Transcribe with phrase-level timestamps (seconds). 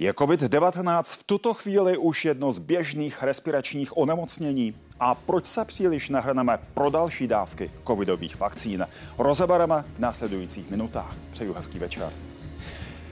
[0.00, 4.74] Je COVID-19 v tuto chvíli už jedno z běžných respiračních onemocnění?
[5.00, 8.86] A proč se příliš nahrneme pro další dávky covidových vakcín?
[9.18, 11.14] Rozebereme v následujících minutách.
[11.32, 12.12] Přeju hezký večer.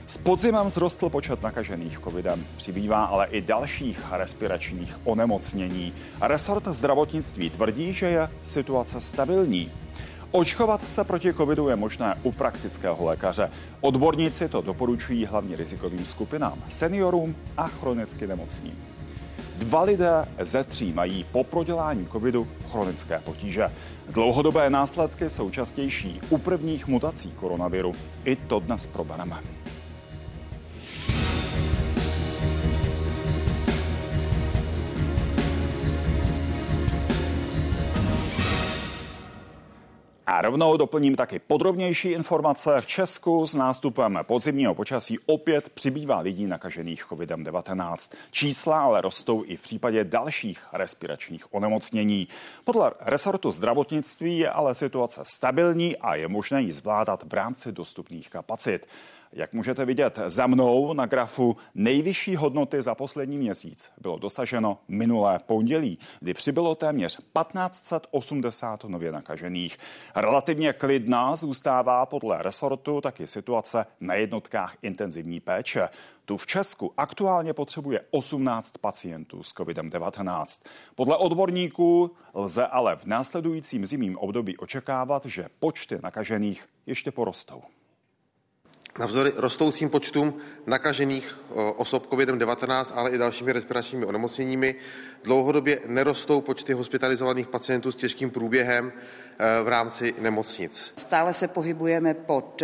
[0.07, 2.45] S podzimem zrostl počet nakažených covidem.
[2.57, 5.93] Přibývá ale i dalších respiračních onemocnění.
[6.21, 9.71] Resort zdravotnictví tvrdí, že je situace stabilní.
[10.31, 13.51] Očkovat se proti covidu je možné u praktického lékaře.
[13.81, 18.77] Odborníci to doporučují hlavně rizikovým skupinám, seniorům a chronicky nemocným.
[19.57, 23.71] Dva lidé ze tří mají po prodělání covidu chronické potíže.
[24.09, 27.93] Dlouhodobé následky jsou častější u prvních mutací koronaviru.
[28.25, 29.35] I to dnes probereme.
[40.29, 42.81] A rovnou doplním taky podrobnější informace.
[42.81, 48.15] V Česku s nástupem podzimního počasí opět přibývá lidí nakažených COVID-19.
[48.31, 52.27] Čísla ale rostou i v případě dalších respiračních onemocnění.
[52.63, 58.29] Podle resortu zdravotnictví je ale situace stabilní a je možné ji zvládat v rámci dostupných
[58.29, 58.87] kapacit.
[59.33, 65.39] Jak můžete vidět za mnou na grafu, nejvyšší hodnoty za poslední měsíc bylo dosaženo minulé
[65.45, 69.77] pondělí, kdy přibylo téměř 1580 nově nakažených.
[70.15, 75.89] Relativně klidná zůstává podle resortu taky situace na jednotkách intenzivní péče.
[76.25, 80.65] Tu v Česku aktuálně potřebuje 18 pacientů s COVID-19.
[80.95, 87.61] Podle odborníků lze ale v následujícím zimním období očekávat, že počty nakažených ještě porostou.
[88.99, 90.33] Navzdory rostoucím počtům
[90.65, 91.35] nakažených
[91.75, 94.75] osob COVID-19, ale i dalšími respiračními onemocněními,
[95.23, 100.93] dlouhodobě nerostou počty hospitalizovaných pacientů s těžkým průběhem e, v rámci nemocnic.
[100.97, 102.61] Stále se pohybujeme pod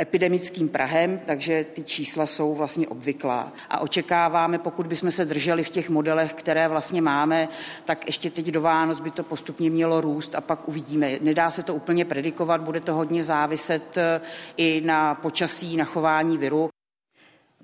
[0.00, 3.52] epidemickým Prahem, takže ty čísla jsou vlastně obvyklá.
[3.70, 7.48] A očekáváme, pokud bychom se drželi v těch modelech, které vlastně máme,
[7.84, 11.10] tak ještě teď do Vánoc by to postupně mělo růst a pak uvidíme.
[11.20, 14.20] Nedá se to úplně predikovat, bude to hodně záviset eh,
[14.56, 16.70] i na počasí, na chování viru.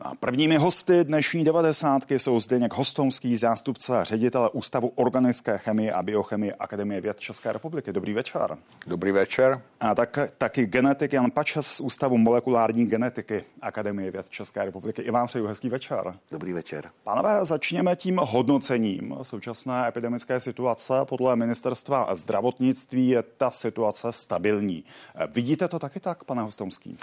[0.01, 6.55] A prvními hosty dnešní devadesátky jsou Zdeněk Hostomský, zástupce ředitele Ústavu organické chemie a biochemie
[6.55, 7.93] Akademie věd České republiky.
[7.93, 8.59] Dobrý večer.
[8.87, 9.63] Dobrý večer.
[9.81, 15.03] A tak, taky genetik Jan Pačes z Ústavu molekulární genetiky Akademie věd České republiky.
[15.03, 16.15] I vám přeju hezký večer.
[16.31, 16.91] Dobrý večer.
[17.05, 20.95] Pánové, začněme tím hodnocením současné epidemické situace.
[21.05, 24.85] Podle ministerstva zdravotnictví je ta situace stabilní.
[25.33, 26.99] Vidíte to taky tak, pane Hostomský?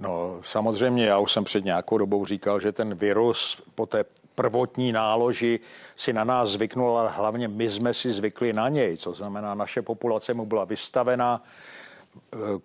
[0.00, 4.92] No samozřejmě, já už jsem před nějakou dobou říkal, že ten virus po té prvotní
[4.92, 5.60] náloži
[5.96, 9.82] si na nás zvyknul, ale hlavně my jsme si zvykli na něj, co znamená, naše
[9.82, 11.42] populace mu byla vystavena,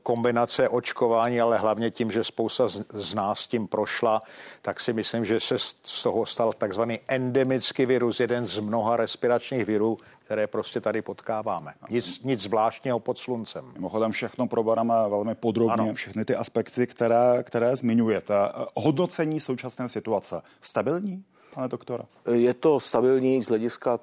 [0.03, 4.21] kombinace očkování, ale hlavně tím, že spousta z nás tím prošla,
[4.61, 9.65] tak si myslím, že se z toho stal takzvaný endemický virus, jeden z mnoha respiračních
[9.65, 11.73] virů, které prostě tady potkáváme.
[11.89, 13.65] Nic, nic zvláštního pod sluncem.
[13.73, 15.93] Mimochodem všechno probereme velmi podrobně, ano.
[15.93, 18.33] všechny ty aspekty, které, které zmiňujete.
[18.75, 20.41] Hodnocení současné situace.
[20.61, 21.23] Stabilní,
[21.53, 22.05] pane doktora?
[22.33, 23.99] Je to stabilní z hlediska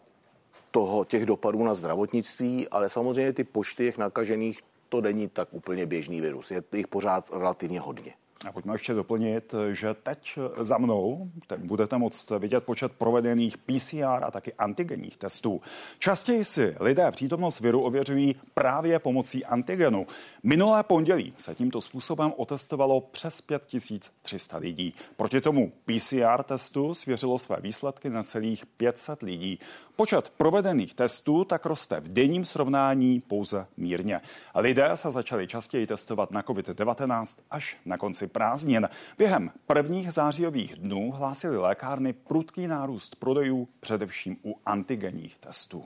[0.70, 5.86] toho, těch dopadů na zdravotnictví, ale samozřejmě ty počty těch nakažených, to není tak úplně
[5.86, 6.50] běžný virus.
[6.50, 8.14] Je jich pořád relativně hodně.
[8.46, 14.24] A pojďme ještě doplnit, že teď za mnou teď budete moct vidět počet provedených PCR
[14.24, 15.60] a taky antigenních testů.
[15.98, 20.06] Častěji si lidé přítomnost viru ověřují právě pomocí antigenu.
[20.42, 24.94] Minulé pondělí se tímto způsobem otestovalo přes 5300 lidí.
[25.16, 29.58] Proti tomu PCR testu svěřilo své výsledky na celých 500 lidí.
[30.00, 34.20] Počet provedených testů tak roste v denním srovnání pouze mírně.
[34.54, 38.88] Lidé se začali častěji testovat na COVID-19 až na konci prázdnin.
[39.18, 45.84] Během prvních zářijových dnů hlásili lékárny prudký nárůst prodejů, především u antigenních testů.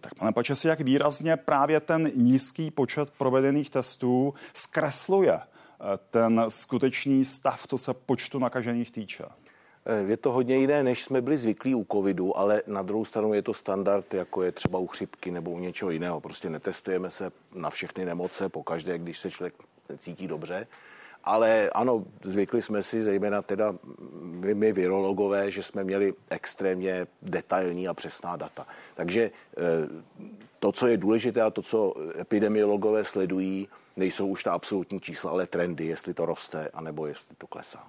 [0.00, 5.44] Tak pane Pačesi, jak výrazně právě ten nízký počet provedených testů zkresluje eh,
[6.10, 9.24] ten skutečný stav, co se počtu nakažených týče?
[9.90, 13.34] Eh, je to hodně jiné, než jsme byli zvyklí u covidu, ale na druhou stranu
[13.34, 16.20] je to standard, jako je třeba u chřipky nebo u něčeho jiného.
[16.20, 19.54] Prostě netestujeme se na všechny nemoce po každé, když se člověk
[19.98, 20.66] cítí dobře.
[21.24, 23.74] Ale ano, zvykli jsme si, zejména teda
[24.20, 28.66] my, my virologové, že jsme měli extrémně detailní a přesná data.
[28.94, 29.60] Takže eh,
[30.58, 35.46] to, co je důležité a to, co epidemiologové sledují, nejsou už ta absolutní čísla, ale
[35.46, 37.86] trendy, jestli to roste, anebo jestli to klesá.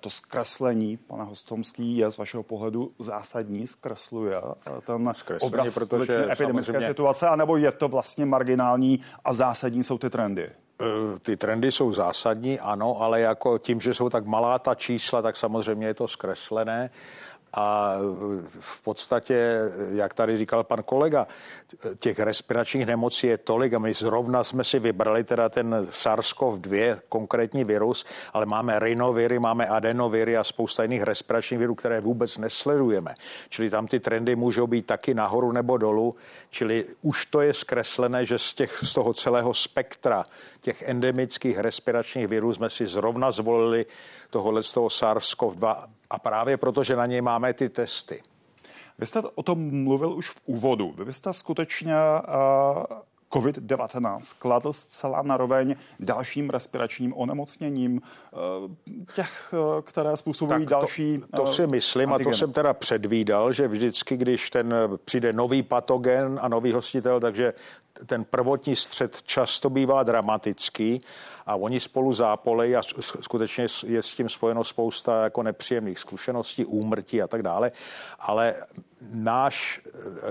[0.00, 4.36] To zkreslení pana Hostomský je z vašeho pohledu zásadní, zkresluje
[4.86, 6.88] ten zkreslení, obraz protože epidemické samozřejmě...
[6.88, 10.50] situace, anebo je to vlastně marginální a zásadní jsou ty trendy?
[11.22, 15.36] ty trendy jsou zásadní, ano, ale jako tím, že jsou tak malá ta čísla, tak
[15.36, 16.90] samozřejmě je to zkreslené.
[17.54, 17.96] A
[18.60, 19.58] v podstatě,
[19.90, 21.26] jak tady říkal pan kolega,
[21.98, 27.64] těch respiračních nemocí je tolik a my zrovna jsme si vybrali teda ten SARS-CoV-2, konkrétní
[27.64, 33.14] virus, ale máme rinoviry, máme adenoviry a spousta jiných respiračních virů, které vůbec nesledujeme.
[33.48, 36.14] Čili tam ty trendy můžou být taky nahoru nebo dolů,
[36.50, 40.24] čili už to je zkreslené, že z, těch, z toho celého spektra
[40.60, 43.86] těch endemických respiračních virů jsme si zrovna zvolili
[44.30, 48.22] tohohle z toho SARS-CoV-2 a právě proto, že na něj máme ty testy.
[48.98, 50.94] Vy jste o tom mluvil už v úvodu.
[51.04, 52.98] Vy jste skutečně uh,
[53.32, 58.00] COVID-19 kladl zcela naroveň dalším respiračním onemocněním,
[59.14, 62.28] těch, které způsobují tak to, další To si myslím antigen.
[62.28, 64.74] a to jsem teda předvídal, že vždycky, když ten
[65.04, 67.54] přijde nový patogen a nový hostitel, takže
[68.06, 71.00] ten prvotní střed často bývá dramatický
[71.46, 72.82] a oni spolu zápolejí a
[73.20, 77.72] skutečně je s tím spojeno spousta jako nepříjemných zkušeností, úmrtí a tak dále,
[78.18, 78.54] ale
[79.10, 79.80] náš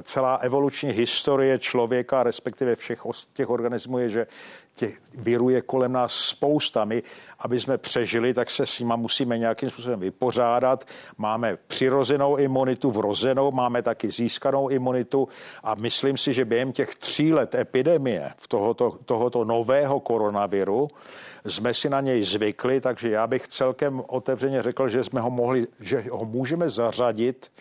[0.03, 3.01] celá evoluční historie člověka, respektive všech
[3.33, 4.27] těch organismů je, že
[4.75, 6.85] těch virů je kolem nás spousta.
[6.85, 7.03] My,
[7.39, 10.85] aby jsme přežili, tak se s nima musíme nějakým způsobem vypořádat.
[11.17, 15.27] Máme přirozenou imunitu, vrozenou, máme taky získanou imunitu
[15.63, 20.87] a myslím si, že během těch tří let epidemie v tohoto, tohoto nového koronaviru
[21.45, 25.67] jsme si na něj zvykli, takže já bych celkem otevřeně řekl, že jsme ho mohli,
[25.79, 27.51] že ho můžeme zařadit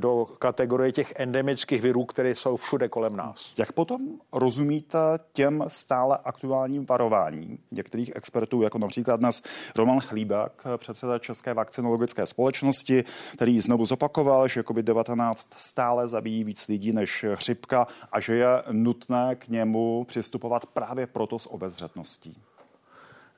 [0.00, 3.54] do kategorie těch endemických virů, které jsou všude kolem nás.
[3.58, 4.00] Jak potom
[4.32, 4.98] rozumíte
[5.32, 9.42] těm stále aktuálním varováním některých expertů, jako například dnes
[9.76, 16.92] Roman Chlíbek, předseda České vakcinologické společnosti, který znovu zopakoval, že COVID-19 stále zabíjí víc lidí
[16.92, 22.42] než chřipka a že je nutné k němu přistupovat právě proto s obezřetností?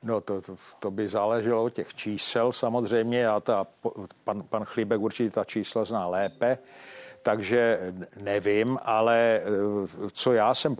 [0.03, 3.67] No to, to, to by záleželo od těch čísel samozřejmě a ta,
[4.23, 6.57] pan, pan Chlíbek určitě ta čísla zná lépe,
[7.21, 7.79] takže
[8.21, 10.75] nevím, ale eh, co já jsem,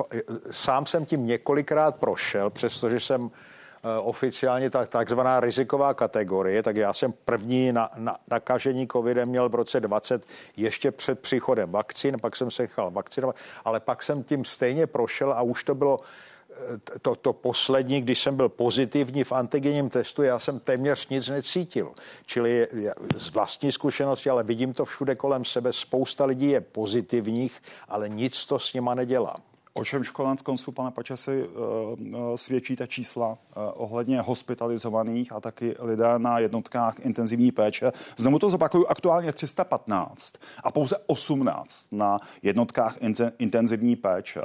[0.52, 6.94] sám jsem tím několikrát prošel, přestože jsem eh, oficiálně ta takzvaná riziková kategorie, tak já
[6.94, 10.25] jsem první na, na, nakažení covidem měl v roce 20
[10.58, 13.36] ještě před příchodem vakcín, pak jsem se nechal vakcinovat,
[13.66, 16.00] ale pak jsem tím stejně prošel a už to bylo
[17.02, 21.92] to, to poslední, když jsem byl pozitivní v antigenním testu, já jsem téměř nic necítil.
[22.26, 22.68] Čili
[23.16, 28.46] z vlastní zkušenosti, ale vidím to všude kolem sebe, spousta lidí je pozitivních, ale nic
[28.46, 29.36] to s nima nedělá.
[29.74, 35.40] O čem školán z koncu, pane Pačesi, uh, svědčí ta čísla uh, ohledně hospitalizovaných a
[35.40, 37.92] taky lidé na jednotkách intenzivní péče.
[38.18, 40.34] Znovu to zopakuju, aktuálně 315
[40.64, 42.98] a pouze 18 na jednotkách
[43.40, 44.42] intenzivní péče.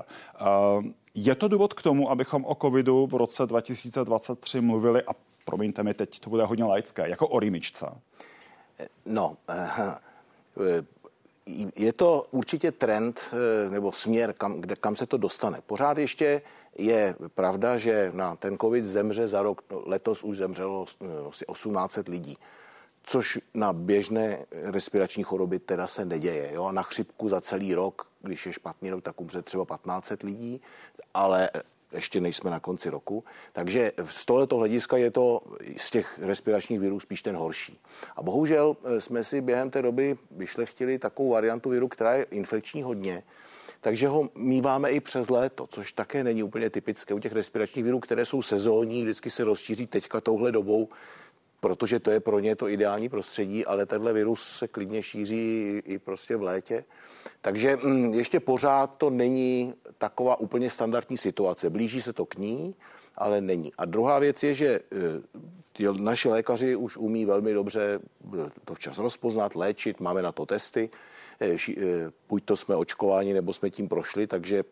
[1.21, 5.11] Je to důvod k tomu, abychom o covidu v roce 2023 mluvili, a
[5.45, 7.87] promiňte mi, teď to bude hodně laické, jako o rýmičce?
[9.07, 9.37] No,
[11.77, 15.59] je to určitě trend eh, nebo směr, kam, kde, kam se to dostane.
[15.67, 16.43] Pořád ještě
[16.79, 22.09] je pravda, že na ten covid zemře za rok, letos už zemřelo eh, asi 1800
[22.09, 22.39] lidí
[23.09, 26.51] což na běžné respirační choroby teda se neděje.
[26.53, 26.73] Jo?
[26.73, 30.61] Na chřipku za celý rok, když je špatný rok, tak umře třeba 1500 lidí,
[31.15, 31.51] ale
[31.93, 33.25] ještě nejsme na konci roku.
[33.53, 35.41] Takže z tohoto hlediska je to
[35.77, 37.81] z těch respiračních virů spíš ten horší.
[38.17, 42.83] A bohužel eh, jsme si během té doby vyšlechtili takovou variantu viru, která je infekční
[42.83, 43.23] hodně,
[43.81, 48.01] takže ho míváme i přes léto, což také není úplně typické u těch respiračních virů,
[48.01, 50.89] které jsou sezónní, vždycky se rozšíří teďka touhle dobou
[51.61, 55.99] protože to je pro ně to ideální prostředí, ale tenhle virus se klidně šíří i
[55.99, 56.85] prostě v létě.
[57.41, 61.71] Takže mm, ještě pořád to není taková úplně standardní situace.
[61.71, 62.75] Blíží se to k ní,
[63.17, 63.73] ale není.
[63.79, 64.81] A druhá věc je, že
[65.81, 68.01] e, naši lékaři už umí velmi dobře
[68.35, 70.91] e, to včas rozpoznat, léčit, máme na to testy.
[71.41, 71.57] E,
[72.29, 74.65] buď to jsme očkováni, nebo jsme tím prošli, takže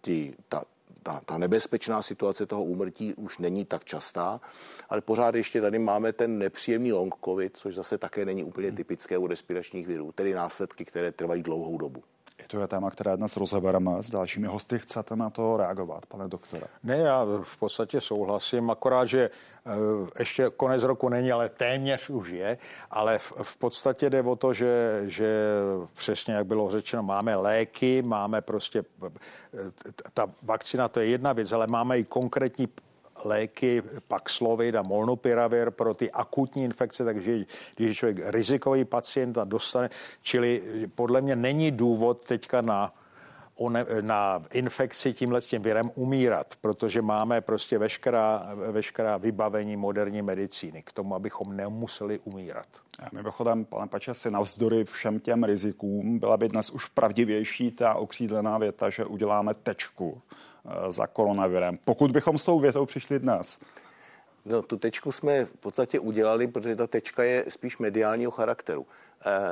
[0.00, 0.64] ty, ta,
[1.06, 4.40] ta, ta nebezpečná situace toho úmrtí už není tak častá,
[4.88, 9.18] ale pořád ještě tady máme ten nepříjemný long covid, což zase také není úplně typické
[9.18, 12.02] u respiračních virů, tedy následky, které trvají dlouhou dobu.
[12.46, 14.78] To je téma, které dnes rozebereme s dalšími hosty.
[14.78, 16.66] Chcete na to reagovat, pane doktore?
[16.82, 19.30] Ne, já v podstatě souhlasím, akorát, že
[19.66, 19.70] eh,
[20.18, 22.58] ještě konec roku není, ale téměř už je,
[22.90, 25.40] ale v, v podstatě jde o to, že, že
[25.94, 29.10] přesně jak bylo řečeno, máme léky, máme prostě, eh,
[30.14, 32.68] ta vakcina to je jedna věc, ale máme i konkrétní
[33.24, 37.38] léky Paxlovid a Molnupiravir pro ty akutní infekce, takže
[37.76, 39.90] když je člověk rizikový pacient a dostane,
[40.22, 40.62] čili
[40.94, 42.92] podle mě není důvod teďka na
[44.00, 50.82] na infekci tímhle s tím virem umírat, protože máme prostě veškerá, veškerá vybavení moderní medicíny
[50.82, 52.66] k tomu, abychom nemuseli umírat.
[53.02, 58.58] A mimochodem, pane Pačesi, navzdory všem těm rizikům byla by dnes už pravdivější ta okřídlená
[58.58, 60.22] věta, že uděláme tečku
[60.88, 61.78] za koronavirem.
[61.84, 63.58] Pokud bychom s tou větou přišli dnes,
[64.46, 68.86] No, tu tečku jsme v podstatě udělali, protože ta tečka je spíš mediálního charakteru.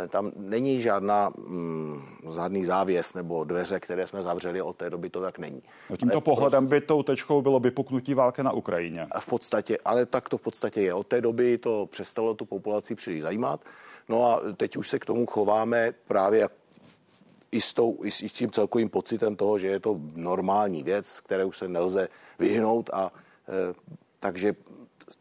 [0.04, 2.02] E, tam není žádná, mm,
[2.34, 5.62] žádný závěs nebo dveře, které jsme zavřeli, od té doby to tak není.
[5.90, 9.06] No tímto ale pohledem prostě, by tou tečkou bylo vypuknutí války na Ukrajině.
[9.18, 10.94] V podstatě, ale tak to v podstatě je.
[10.94, 13.60] Od té doby to přestalo tu populaci příliš zajímat.
[14.08, 16.48] No a teď už se k tomu chováme právě
[17.54, 21.44] i s, tou, i s tím celkovým pocitem toho, že je to normální věc, které
[21.44, 22.08] už se nelze
[22.38, 23.12] vyhnout a
[23.48, 23.74] e,
[24.20, 24.54] takže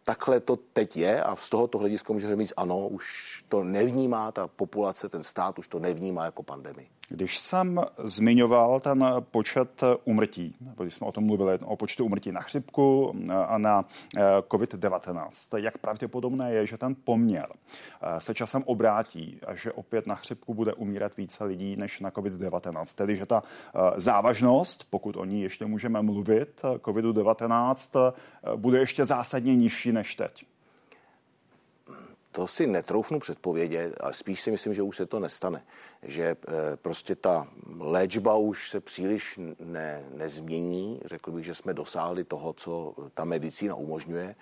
[0.04, 3.06] takhle to teď je a z tohoto hlediska můžeme říct, ano, už
[3.50, 6.88] to nevnímá ta populace, ten stát už to nevnímá jako pandemii.
[7.10, 12.42] Když jsem zmiňoval ten počet umrtí, když jsme o tom mluvili, o počtu umrtí na
[12.42, 13.16] chřipku
[13.48, 13.86] a na
[14.18, 20.08] eh, COVID-19, jak pravděpodobné je, že ten poměr eh, se časem obrátí a že opět
[20.08, 22.96] na chřipku bude umírat více lidí než na COVID-19.
[22.96, 28.14] Tedy, že ta eh, závažnost, pokud o ní ještě můžeme mluvit, COVID-19,
[28.56, 30.46] bude ještě zásadně nižší než teď.
[32.34, 35.64] To si netroufnu předpovědět, ale spíš si myslím, že už se to nestane.
[36.04, 37.48] Že eh, prostě ta
[37.80, 41.02] léčba už se příliš ne, nezmění.
[41.06, 44.36] Řekl bych, že jsme dosáhli toho, co ta medicína umožňuje.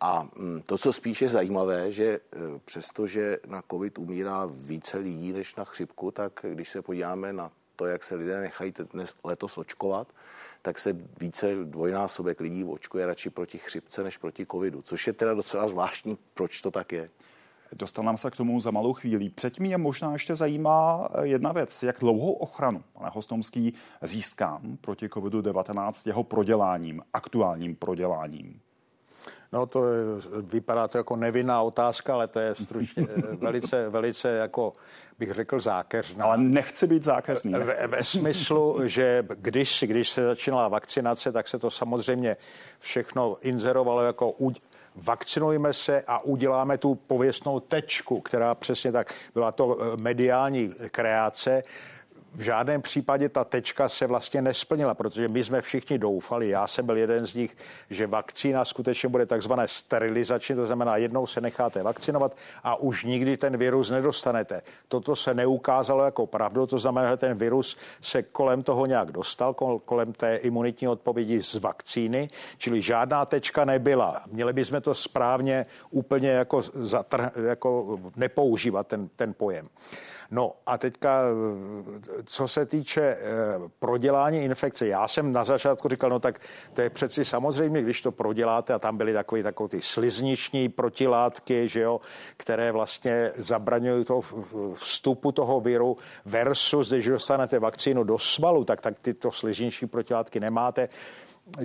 [0.00, 5.32] A mm, to, co spíš je zajímavé, že eh, přestože na COVID umírá více lidí
[5.32, 9.58] než na chřipku, tak když se podíváme na to, jak se lidé nechají dnes letos
[9.58, 10.08] očkovat,
[10.68, 15.34] tak se více dvojnásobek lidí očkuje radši proti chřipce než proti covidu, což je teda
[15.34, 17.10] docela zvláštní, proč to tak je.
[17.72, 19.28] Dostaneme se k tomu za malou chvíli.
[19.28, 21.82] Předtím mě možná ještě zajímá jedna věc.
[21.82, 28.60] Jak dlouhou ochranu, pane Hostomský, získám proti COVID-19 jeho proděláním, aktuálním proděláním?
[29.52, 30.02] No to je,
[30.42, 33.06] vypadá to jako nevinná otázka, ale to je stručně,
[33.40, 34.72] velice, velice jako
[35.18, 36.24] bych řekl zákeřná.
[36.24, 37.52] Ale nechci být zákeřný.
[37.52, 42.36] Ve, ve smyslu, že když, když se začínala vakcinace, tak se to samozřejmě
[42.78, 44.34] všechno inzerovalo jako
[44.96, 51.62] vakcinujme se a uděláme tu pověstnou tečku, která přesně tak byla to eh, mediální kreace
[52.38, 56.86] v žádném případě ta tečka se vlastně nesplnila, protože my jsme všichni doufali, já jsem
[56.86, 57.56] byl jeden z nich,
[57.90, 63.36] že vakcína skutečně bude takzvané sterilizační, to znamená jednou se necháte vakcinovat a už nikdy
[63.36, 64.62] ten virus nedostanete.
[64.88, 69.54] Toto se neukázalo jako pravdu, to znamená, že ten virus se kolem toho nějak dostal,
[69.84, 74.22] kolem té imunitní odpovědi z vakcíny, čili žádná tečka nebyla.
[74.30, 79.68] Měli bychom to správně úplně jako, zatr, jako nepoužívat ten, ten pojem.
[80.30, 81.22] No a teďka,
[82.24, 83.18] co se týče eh,
[83.78, 86.38] prodělání infekce, já jsem na začátku říkal, no tak
[86.74, 91.68] to je přeci samozřejmě, když to proděláte a tam byly takové takové ty slizniční protilátky,
[91.68, 92.00] že jo,
[92.36, 94.20] které vlastně zabraňují to
[94.74, 100.88] vstupu toho viru versus, když dostanete vakcínu do svalu, tak, tak tyto slizniční protilátky nemáte.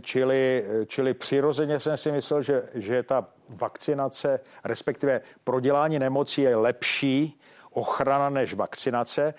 [0.02, 7.40] Čili, čili přirozeně jsem si myslel, že, že ta vakcinace, respektive prodělání nemocí je lepší,
[7.74, 9.34] ochrana než vakcinace.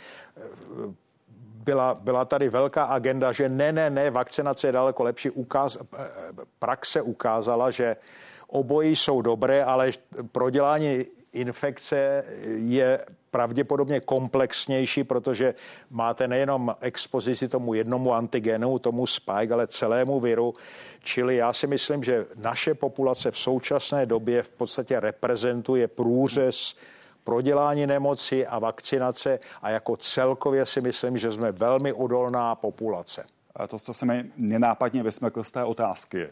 [1.65, 5.31] Byla, byla tady velká agenda, že ne, ne, ne, vakcinace je daleko lepší.
[5.31, 5.79] Ukáz,
[6.59, 7.97] praxe ukázala, že
[8.47, 9.93] obojí jsou dobré, ale
[10.33, 12.25] prodělání infekce
[12.57, 15.55] je pravděpodobně komplexnější, protože
[15.91, 20.55] máte nejenom expozici tomu jednomu antigenu, tomu spike, ale celému viru.
[21.03, 26.77] Čili já si myslím, že naše populace v současné době v podstatě reprezentuje průřez
[27.25, 33.25] prodělání nemoci a vakcinace a jako celkově si myslím, že jsme velmi odolná populace.
[33.69, 36.29] To jste se mi nenápadně vysmekl z té otázky.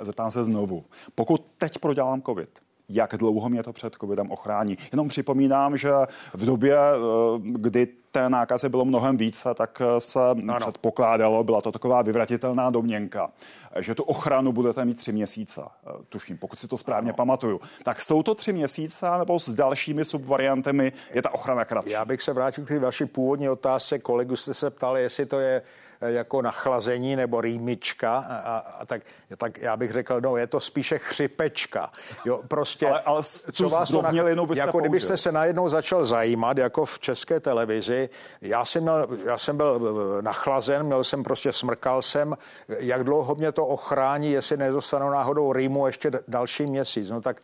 [0.00, 0.84] Zeptám se znovu.
[1.14, 2.48] Pokud teď prodělám COVID,
[2.88, 4.78] jak dlouho mě to před covidem ochrání.
[4.92, 5.90] Jenom připomínám, že
[6.34, 6.98] v době, eh,
[7.42, 10.56] kdy té nákazy bylo mnohem více, tak eh, se ano.
[10.58, 13.30] předpokládalo, byla to taková vyvratitelná domněnka,
[13.78, 17.16] že tu ochranu budete mít tři měsíce, eh, tuším, pokud si to správně ano.
[17.16, 17.60] pamatuju.
[17.82, 21.90] Tak jsou to tři měsíce, nebo s dalšími subvariantami je ta ochrana kratší?
[21.90, 23.98] Já bych se vrátil k vaší původní otázce.
[23.98, 25.62] Kolegu jste se ptali, jestli to je
[26.00, 29.02] jako nachlazení nebo rýmička, a, a tak,
[29.36, 31.90] tak já bych řekl, no je to spíše chřipečka.
[32.24, 33.22] Jo, prostě, ale, ale
[33.52, 34.14] co vás to nach...
[34.56, 38.08] jako kdybyste se najednou začal zajímat, jako v české televizi,
[38.40, 39.80] já jsem, měl, já jsem byl
[40.18, 42.36] eh, nachlazen, měl jsem prostě, smrkal jsem,
[42.68, 47.10] jak dlouho mě to ochrání, jestli nedostanu náhodou rýmu ještě další měsíc.
[47.10, 47.42] No tak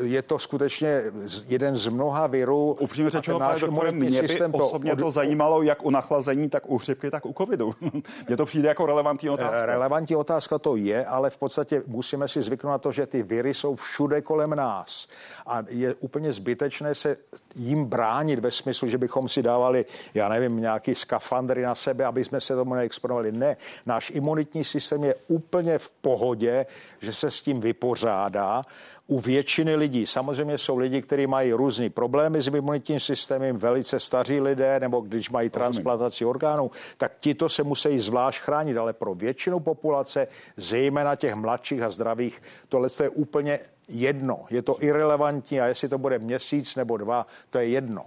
[0.00, 1.02] je to skutečně
[1.46, 2.76] jeden z mnoha virů.
[2.80, 6.78] Upřímně řečeno, náš doktore, mě by osobně to, to zajímalo jak u nachlazení, tak u
[6.78, 7.74] chřipky, tak u covidu.
[8.28, 9.66] Mně to přijde jako relevantní otázka.
[9.66, 13.54] Relevantní otázka to je, ale v podstatě musíme si zvyknout na to, že ty viry
[13.54, 15.08] jsou všude kolem nás.
[15.46, 17.16] A je úplně zbytečné se
[17.54, 19.84] jim bránit ve smyslu, že bychom si dávali,
[20.14, 23.32] já nevím, nějaký skafandry na sebe, aby jsme se tomu neexponovali.
[23.32, 26.66] Ne, náš imunitní systém je úplně v pohodě,
[26.98, 28.64] že se s tím vypořádá
[29.06, 30.06] u většiny lidí.
[30.06, 35.30] Samozřejmě jsou lidi, kteří mají různé problémy s imunitním systémem, velice staří lidé, nebo když
[35.30, 41.34] mají transplantaci orgánů, tak tito se musí zvlášť chránit, ale pro většinu populace, zejména těch
[41.34, 43.58] mladších a zdravých, tohle je úplně
[43.88, 44.44] jedno.
[44.50, 48.04] Je to irrelevantní a jestli to bude měsíc nebo dva, to je jedno.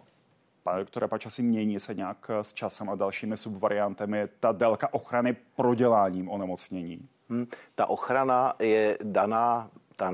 [0.63, 6.29] Pane doktore Pačasi, mění se nějak s časem a dalšími subvariantami ta délka ochrany proděláním
[6.29, 6.99] onemocnění?
[7.29, 10.13] Hmm, ta ochrana je daná, ta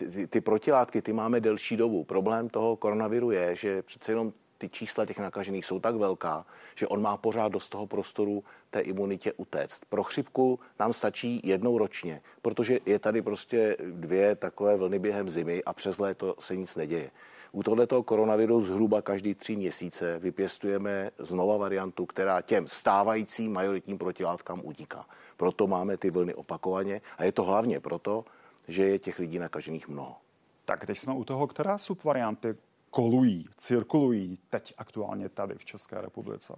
[0.00, 2.04] ty, ty protilátky, ty máme delší dobu.
[2.04, 6.86] Problém toho koronaviru je, že přece jenom ty čísla těch nakažených jsou tak velká, že
[6.86, 9.84] on má pořád dost toho prostoru té imunitě utéct.
[9.88, 15.64] Pro chřipku nám stačí jednou ročně, protože je tady prostě dvě takové vlny během zimy
[15.64, 17.10] a přes léto se nic neděje.
[17.52, 24.60] U tohoto koronaviru zhruba každý tři měsíce vypěstujeme znova variantu, která těm stávajícím majoritním protilátkám
[24.64, 25.06] utíká.
[25.36, 28.24] Proto máme ty vlny opakovaně a je to hlavně proto,
[28.70, 30.16] že je těch lidí nakažených mnoho.
[30.64, 32.54] Tak teď jsme u toho, která subvarianty
[32.90, 36.54] kolují, cirkulují teď aktuálně tady v České republice?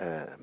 [0.00, 0.36] Eh,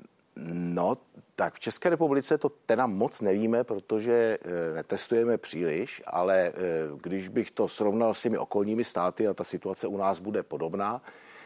[0.46, 0.96] no,
[1.34, 6.52] tak v České republice to teda moc nevíme, protože eh, netestujeme příliš, ale eh,
[7.02, 11.02] když bych to srovnal s těmi okolními státy a ta situace u nás bude podobná,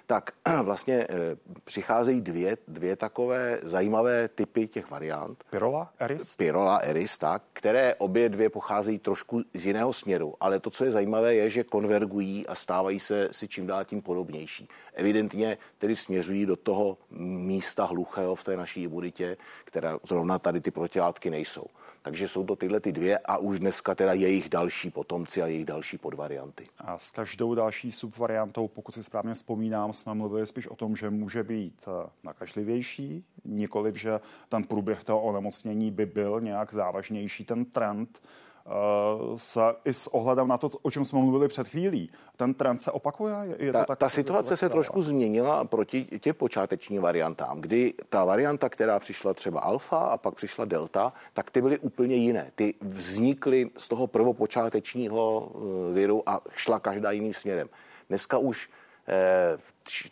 [0.07, 0.33] tak
[0.63, 5.45] vlastně eh, přicházejí dvě, dvě takové zajímavé typy těch variant.
[5.51, 6.35] Pirola, Eris?
[6.35, 10.91] Pirola, Eris, tak, které obě dvě pocházejí trošku z jiného směru, ale to, co je
[10.91, 14.69] zajímavé, je, že konvergují a stávají se si čím dál tím podobnější.
[14.95, 20.71] Evidentně tedy směřují do toho místa hluchého v té naší imunitě, která zrovna tady ty
[20.71, 21.67] protilátky nejsou.
[22.05, 25.65] Takže jsou to tyhle ty dvě a už dneska teda jejich další potomci a jejich
[25.65, 26.69] další podvarianty.
[26.79, 31.11] A s každou další subvariantou, pokud si správně vzpomínám, jsme mluvili spíš o tom, že
[31.11, 37.65] může být eh, nakažlivější, nikoliv, že ten průběh toho onemocnění by byl nějak závažnější, ten
[37.65, 38.23] trend
[38.67, 42.11] Eh, se i s ohledem na to, o čem jsme mluvili před chvílí.
[42.37, 43.35] Ten trend se opakuje?
[43.59, 48.25] Je ta, to tak, ta situace se trošku změnila proti těm počátečním variantám, kdy ta
[48.25, 52.51] varianta, která přišla třeba alfa a pak přišla delta, tak ty byly úplně jiné.
[52.55, 57.69] Ty vznikly z toho prvopočátečního eh, viru a šla každá jiným směrem.
[58.09, 58.71] Dneska už
[59.09, 59.59] eh,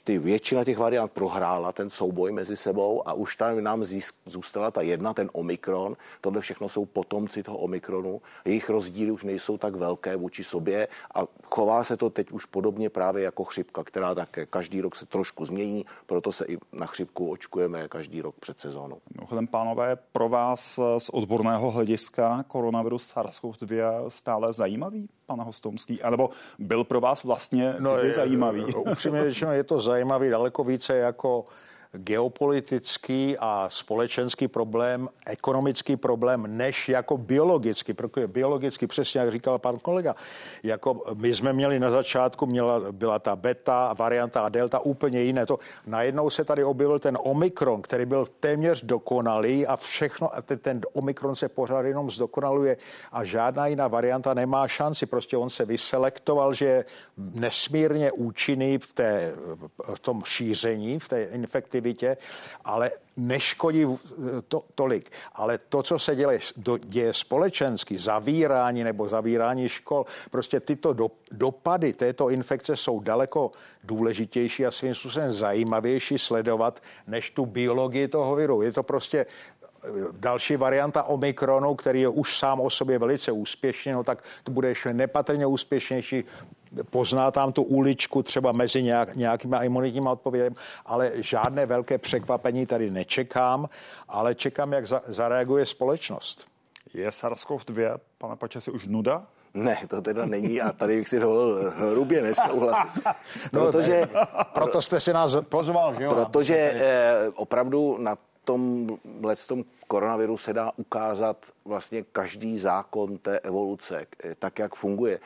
[0.04, 3.84] ty většina těch variant prohrála ten souboj mezi sebou a už tam nám
[4.26, 5.96] zůstala ta jedna, ten Omikron.
[6.20, 8.22] Tohle všechno jsou potomci toho Omikronu.
[8.44, 12.90] Jejich rozdíly už nejsou tak velké vůči sobě a chová se to teď už podobně
[12.90, 17.30] právě jako chřipka, která také každý rok se trošku změní, proto se i na chřipku
[17.30, 18.98] očkujeme každý rok před sezónou.
[19.14, 26.02] Mimochodem, pánové, pro vás z odborného hlediska koronavirus SARS-CoV-2 stále zajímavý, pana Hostomský?
[26.02, 28.64] Anebo byl pro vás vlastně no, je, zajímavý?
[28.74, 31.44] Upřímně řečeno, je to zajímavý daleko více jako
[31.92, 39.78] geopolitický a společenský problém, ekonomický problém, než jako biologický, protože biologicky, přesně jak říkal pan
[39.78, 40.14] kolega,
[40.62, 45.46] jako my jsme měli na začátku, měla, byla ta beta, varianta a delta úplně jiné.
[45.46, 50.58] To najednou se tady objevil ten omikron, který byl téměř dokonalý a všechno, a ten,
[50.58, 52.76] ten omikron se pořád jenom zdokonaluje
[53.12, 55.06] a žádná jiná varianta nemá šanci.
[55.06, 56.84] Prostě on se vyselektoval, že je
[57.16, 59.34] nesmírně účinný v, té,
[59.94, 62.16] v tom šíření, v té infektivě efektivitě,
[62.64, 63.86] ale neškodí
[64.48, 65.10] to, tolik.
[65.34, 71.10] Ale to, co se děje, do, děje společensky, zavírání nebo zavírání škol, prostě tyto do,
[71.30, 73.52] dopady této infekce jsou daleko
[73.84, 78.62] důležitější a svým způsobem zajímavější sledovat než tu biologii toho viru.
[78.62, 79.26] Je to prostě
[80.12, 84.68] další varianta Omikronu, který je už sám o sobě velice úspěšný, no tak to bude
[84.68, 86.24] ještě nepatrně úspěšnější.
[86.90, 90.56] Pozná tam tu uličku třeba mezi nějak, nějakými imunitními odpověďmi,
[90.86, 93.68] ale žádné velké překvapení tady nečekám,
[94.08, 96.46] ale čekám, jak za, zareaguje společnost.
[96.94, 99.26] Je SARS-CoV-2, pane Pačesi, už nuda?
[99.54, 102.88] Ne, to teda není a tady bych si dovolil hrubě nesouhlasit.
[103.52, 104.08] No, protože,
[104.52, 106.10] proto jste si nás pozval, že jo?
[106.10, 108.86] Protože eh, opravdu na tom
[109.46, 114.06] tom koronaviru se dá ukázat vlastně každý zákon té evoluce,
[114.38, 115.20] tak, jak funguje.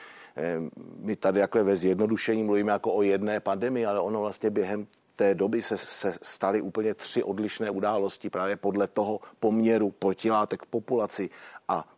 [0.98, 5.34] My tady jako ve zjednodušení mluvíme jako o jedné pandemii, ale ono vlastně během té
[5.34, 11.30] doby se, se staly úplně tři odlišné události právě podle toho poměru protilátek populaci
[11.68, 11.88] a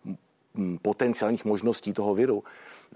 [0.83, 2.44] potenciálních možností toho viru.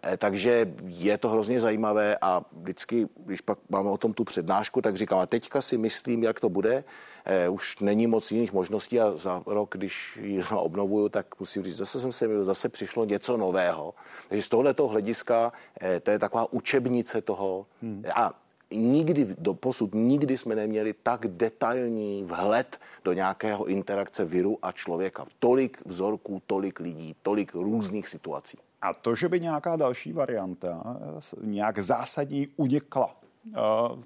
[0.03, 4.83] Eh, takže je to hrozně zajímavé a vždycky, když pak máme o tom tu přednášku,
[4.83, 6.85] tak říkám, a teďka si myslím, jak to bude.
[7.25, 11.77] Eh, už není moc jiných možností a za rok, když ji obnovuju, tak musím říct,
[11.77, 13.95] zase jsem se zase přišlo něco nového.
[14.29, 17.67] Takže z tohoto hlediska eh, to je taková učebnice toho.
[17.83, 18.05] Hmm.
[18.15, 18.35] A
[18.73, 25.27] nikdy, do posud nikdy jsme neměli tak detailní vhled do nějakého interakce viru a člověka.
[25.39, 28.59] Tolik vzorků, tolik lidí, tolik různých situací.
[28.83, 30.97] A to, že by nějaká další varianta
[31.41, 33.17] nějak zásadní unikla
[33.47, 33.59] eh,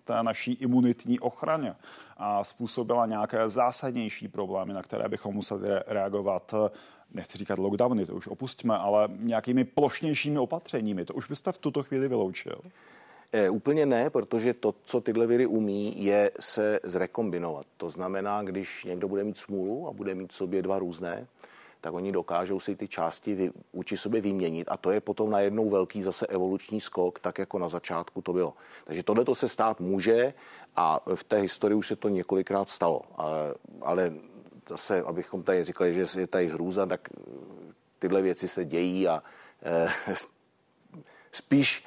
[0.04, 1.74] té naší imunitní ochraně
[2.16, 6.70] a způsobila nějaké zásadnější problémy, na které bychom museli reagovat, eh,
[7.14, 11.04] nechci říkat lockdowny, to už opustíme, ale nějakými plošnějšími opatřeními.
[11.04, 12.60] To už byste v tuto chvíli vyloučil?
[13.32, 17.66] E, úplně ne, protože to, co tyhle viry umí, je se zrekombinovat.
[17.76, 21.26] To znamená, když někdo bude mít smůlu a bude mít v sobě dva různé,
[21.86, 25.70] tak oni dokážou si ty části vy, uči sobě vyměnit a to je potom najednou
[25.70, 28.54] velký zase evoluční skok, tak jako na začátku to bylo.
[28.84, 30.34] Takže tohle to se stát může
[30.76, 33.02] a v té historii už se to několikrát stalo.
[33.14, 34.12] Ale, ale
[34.68, 37.08] zase, abychom tady říkali, že je tady hrůza, tak
[37.98, 39.22] tyhle věci se dějí a
[39.62, 39.86] e,
[41.32, 41.84] spíš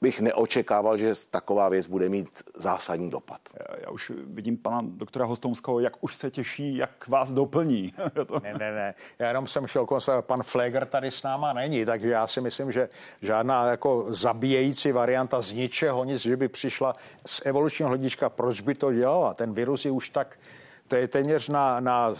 [0.00, 3.40] bych neočekával, že taková věc bude mít zásadní dopad.
[3.80, 7.92] Já už vidím pana doktora Hostomského, jak už se těší, jak vás doplní.
[8.42, 8.94] ne, ne, ne.
[9.18, 12.72] Já jenom jsem chtěl konstatovat, pan Fleger tady s náma není, takže já si myslím,
[12.72, 12.88] že
[13.22, 18.74] žádná jako zabíjející varianta z ničeho nic, že by přišla z evolučního hlediska, proč by
[18.74, 19.34] to dělala?
[19.34, 20.38] Ten virus je už tak
[20.88, 22.14] to je téměř na, na uh,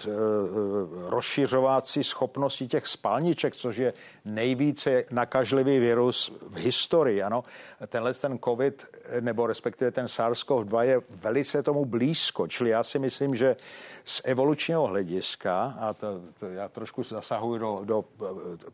[1.11, 3.93] rozšiřovací schopnosti těch spalniček, což je
[4.25, 7.23] nejvíce nakažlivý virus v historii.
[7.23, 7.45] Ano.
[7.87, 8.87] Tenhle ten COVID,
[9.21, 12.47] nebo respektive ten SARS-CoV-2 je velice tomu blízko.
[12.47, 13.57] Čili já si myslím, že
[14.05, 16.07] z evolučního hlediska, a to,
[16.41, 18.05] to já trošku zasahuji do, do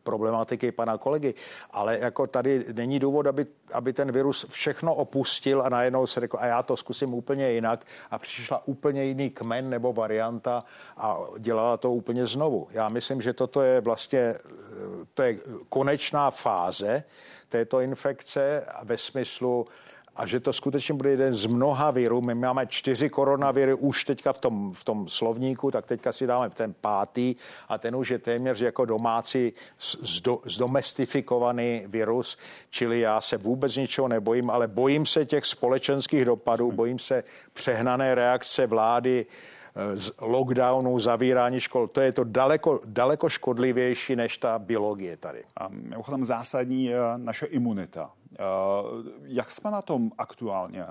[0.03, 1.35] problematiky pana kolegy,
[1.71, 6.37] ale jako tady není důvod, aby, aby ten virus všechno opustil a najednou se řekl,
[6.41, 10.65] a já to zkusím úplně jinak a přišla úplně jiný kmen nebo varianta
[10.97, 12.69] a dělala to úplně znovu.
[12.71, 14.35] Já myslím, že toto je vlastně
[15.15, 15.37] to je
[15.69, 17.05] konečná fáze
[17.49, 19.67] této infekce ve smyslu,
[20.17, 22.21] a že to skutečně bude jeden z mnoha virů.
[22.21, 26.51] My máme čtyři koronaviry už teďka v tom, v tom slovníku, tak teďka si dáme
[26.51, 27.35] ten pátý
[27.69, 29.53] a ten už je téměř jako domácí
[30.01, 32.39] zdo, zdomestifikovaný virus,
[32.71, 38.15] čili já se vůbec ničeho nebojím, ale bojím se těch společenských dopadů, bojím se přehnané
[38.15, 39.27] reakce vlády,
[39.95, 41.89] z lockdownu, zavírání škol.
[41.89, 45.45] To je to daleko, daleko škodlivější než ta biologie tady.
[45.57, 48.11] A mimochodem zásadní je naše imunita.
[49.25, 50.85] Jak jsme na tom aktuálně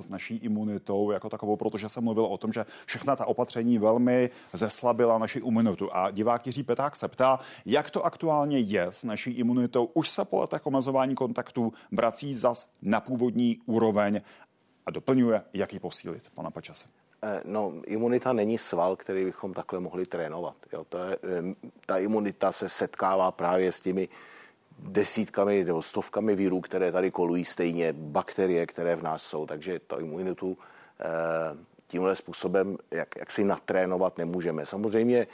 [0.00, 4.30] s naší imunitou jako takovou, protože jsem mluvil o tom, že všechna ta opatření velmi
[4.52, 5.88] zeslabila naši imunitu.
[5.92, 9.84] A divák Jiří Peták se ptá, jak to aktuálně je s naší imunitou.
[9.84, 14.20] Už se po letech omezování kontaktů vrací zas na původní úroveň
[14.86, 16.22] a doplňuje, jak ji posílit.
[16.34, 16.84] Pana Pačase.
[17.22, 20.56] Eh, no, imunita není sval, který bychom takhle mohli trénovat.
[20.72, 21.16] Jo, to je,
[21.86, 24.08] ta imunita se setkává právě s těmi
[24.78, 29.96] desítkami nebo stovkami vírů, které tady kolují stejně, bakterie, které v nás jsou, takže ta
[30.00, 30.58] imunitu
[31.00, 31.04] eh,
[31.86, 34.66] tímhle způsobem, jak, jak si natrénovat nemůžeme.
[34.66, 35.26] Samozřejmě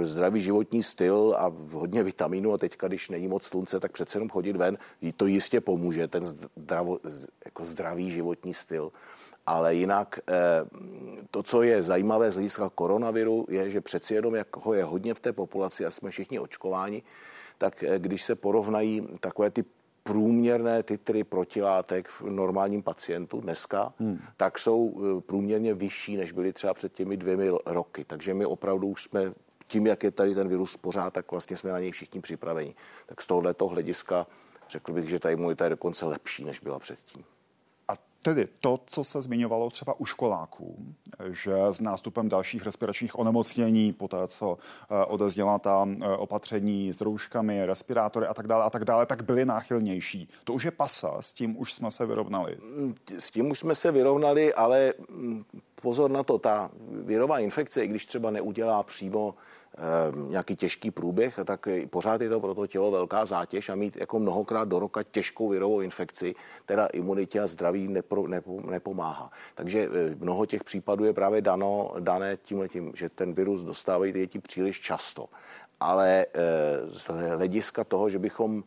[0.00, 4.16] eh, zdravý životní styl a hodně vitamínu a teďka, když není moc slunce, tak přece
[4.16, 4.78] jenom chodit ven,
[5.16, 6.98] to jistě pomůže, ten zdravo,
[7.44, 8.92] jako zdravý životní styl.
[9.46, 10.34] Ale jinak eh,
[11.30, 15.14] to, co je zajímavé z hlediska koronaviru, je, že přeci jenom, jak ho je hodně
[15.14, 17.02] v té populaci a jsme všichni očkováni,
[17.58, 19.64] tak eh, když se porovnají takové ty
[20.02, 24.20] průměrné titry protilátek v normálním pacientu dneska, hmm.
[24.36, 28.04] tak jsou eh, průměrně vyšší, než byly třeba před těmi dvěmi roky.
[28.04, 29.32] Takže my opravdu už jsme
[29.66, 32.74] tím, jak je tady ten virus pořád, tak vlastně jsme na něj všichni připraveni.
[33.06, 34.26] Tak z tohoto hlediska
[34.68, 37.24] řekl bych, že ta imunita je dokonce lepší, než byla předtím.
[38.22, 40.76] Tedy to, co se zmiňovalo třeba u školáků,
[41.30, 47.00] že s nástupem dalších respiračních onemocnění, po té, co eh, odezněla ta eh, opatření s
[47.00, 50.28] rouškami, respirátory a tak dále, a tak dále, tak byly náchylnější.
[50.44, 52.58] To už je pasa, s tím už jsme se vyrovnali.
[53.18, 55.44] S tím už jsme se vyrovnali, ale mm,
[55.82, 59.34] pozor na to, ta virová infekce, i když třeba neudělá přímo
[60.28, 64.18] nějaký těžký průběh, tak pořád je to pro to tělo velká zátěž a mít jako
[64.18, 66.34] mnohokrát do roka těžkou virovou infekci,
[66.66, 69.30] teda imunitě a zdraví nepro, nepo, nepomáhá.
[69.54, 74.38] Takže eh, mnoho těch případů je právě dano, dané tím, že ten virus dostávají děti
[74.38, 75.28] příliš často.
[75.80, 76.40] Ale eh,
[76.86, 78.64] z hlediska toho, že bychom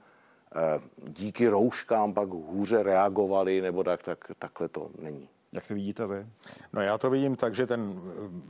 [0.56, 5.30] eh, díky rouškám pak hůře reagovali, nebo tak, tak takhle to není.
[5.54, 6.26] Jak to vidíte vy?
[6.74, 8.02] No já to vidím tak, že ten,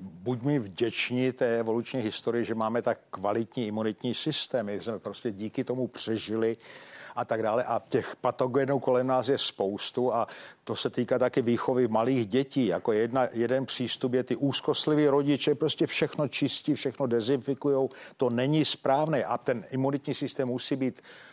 [0.02, 5.32] buď mi vděční té evoluční historii, že máme tak kvalitní imunitní systém, že jsme prostě
[5.32, 6.58] díky tomu přežili
[7.16, 7.63] a tak dále.
[7.63, 10.28] A těch patogenů kolem nás je spoustu a
[10.63, 12.66] to se týká taky výchovy malých dětí.
[12.66, 17.89] Jako jedna, jeden přístup je ty úzkostliví rodiče, prostě všechno čistí, všechno dezinfikují.
[18.18, 21.33] To není správné a ten imunitní systém musí být Eh,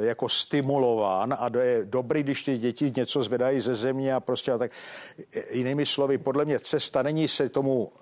[0.00, 4.58] jako stimulován a je dobrý, když ty děti něco zvedají ze země a prostě a
[4.58, 4.72] tak.
[5.50, 7.92] Jinými slovy, podle mě cesta není se tomu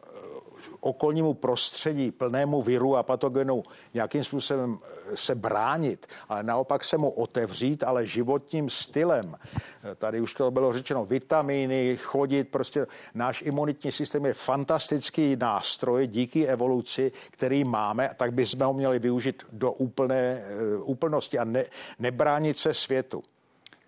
[0.83, 3.63] okolnímu prostředí plnému viru a patogenu
[3.95, 9.35] nějakým způsobem eh, se bránit, ale naopak se mu otevřít, ale životním stylem.
[9.35, 16.07] Eh, tady už to bylo řečeno, vitamíny, chodit, prostě náš imunitní systém je fantastický nástroj
[16.07, 21.65] díky evoluci, který máme, tak bychom ho měli využít do úplné, eh, úplnosti a ne,
[21.99, 23.23] nebránit se světu.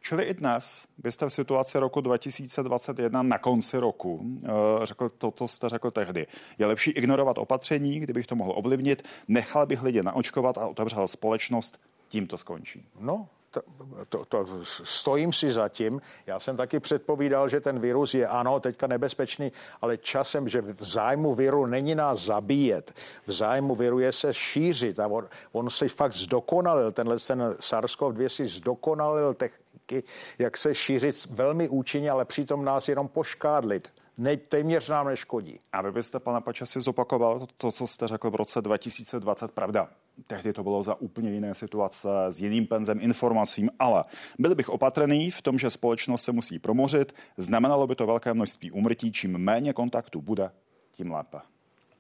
[0.07, 5.49] Čili i dnes byste v situaci roku 2021 na konci roku uh, řekl to, co
[5.49, 6.27] jste řekl tehdy.
[6.59, 11.81] Je lepší ignorovat opatření, kdybych to mohl ovlivnit, nechal bych lidi naočkovat a otevřel společnost,
[12.09, 12.85] tím to skončí.
[13.01, 13.63] No, to,
[14.09, 16.01] to, to, stojím si za tím.
[16.27, 20.85] Já jsem taky předpovídal, že ten virus je ano, teďka nebezpečný, ale časem, že v
[20.85, 22.95] zájmu viru není nás zabíjet,
[23.27, 28.29] v zájmu viru je se šířit a on, on si fakt zdokonalil, tenhle ten SARS-CoV-2
[28.29, 30.03] si zdokonalil těch, taky,
[30.39, 33.89] jak se šířit velmi účinně, ale přitom nás jenom poškádlit.
[34.19, 35.59] Ne, téměř nám neškodí.
[35.73, 39.89] A vy byste, pane si zopakoval to, to, co jste řekl v roce 2020, pravda.
[40.27, 44.05] Tehdy to bylo za úplně jiné situace, s jiným penzem informacím, ale
[44.39, 47.15] byl bych opatrný v tom, že společnost se musí promořit.
[47.37, 50.51] Znamenalo by to velké množství umrtí, čím méně kontaktu bude,
[50.93, 51.39] tím lépe.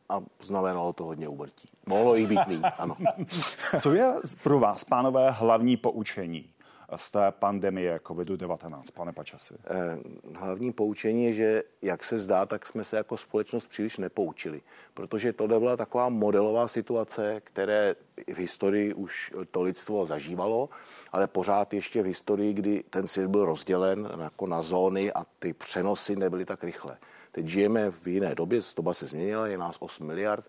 [0.08, 1.68] A znamenalo to hodně umrtí.
[1.86, 2.96] Mohlo jich být méně, ano.
[3.80, 6.53] Co je pro vás, pánové, hlavní poučení
[6.96, 9.54] z té pandemie COVID-19, pane Pačasi?
[9.64, 9.98] Eh,
[10.34, 14.62] hlavní poučení je, že jak se zdá, tak jsme se jako společnost příliš nepoučili,
[14.94, 17.94] protože to byla taková modelová situace, které
[18.34, 20.68] v historii už to lidstvo zažívalo,
[21.12, 25.52] ale pořád ještě v historii, kdy ten svět byl rozdělen jako na zóny a ty
[25.52, 26.98] přenosy nebyly tak rychle.
[27.32, 30.44] Teď žijeme v jiné době, doba se změnila, je nás 8 miliard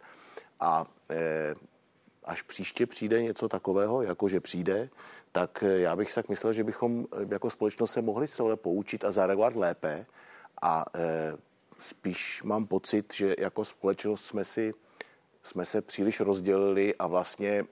[0.60, 1.56] a eh,
[2.24, 4.90] až příště přijde něco takového, jako že přijde,
[5.36, 8.38] tak eh, já bych si tak myslel, že bychom eh, jako společnost se mohli z
[8.38, 10.06] tohle poučit a zareagovat lépe.
[10.62, 11.38] A e,
[11.80, 14.74] spíš mám pocit, že jako společnost jsme si
[15.44, 17.66] jsme se příliš rozdělili a vlastně,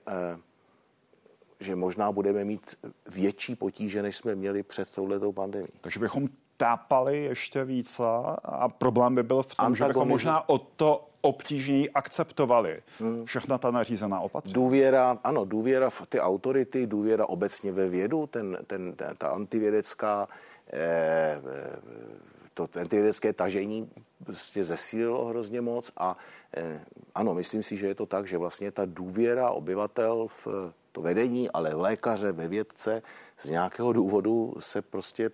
[1.60, 5.68] že možná budeme mít větší potíže, než jsme měli před touhletou pandemí.
[5.80, 6.28] Takže bychom
[6.64, 8.02] tápali ještě více
[8.44, 13.24] a problém by byl v tom, že bychom možná o to obtížněji akceptovali hmm.
[13.24, 14.54] všechna ta nařízená opatření.
[14.54, 20.28] Důvěra, ano, důvěra v ty autority, důvěra obecně ve vědu, ten, ten, ten, ta antivědecká,
[20.72, 21.42] eh,
[22.54, 23.90] to antivědecké tažení
[24.24, 26.16] prostě zesílilo hrozně moc a
[26.56, 26.80] eh,
[27.14, 31.50] ano, myslím si, že je to tak, že vlastně ta důvěra obyvatel v to vedení,
[31.50, 33.02] ale v lékaře, ve vědce
[33.38, 35.30] z nějakého důvodu se prostě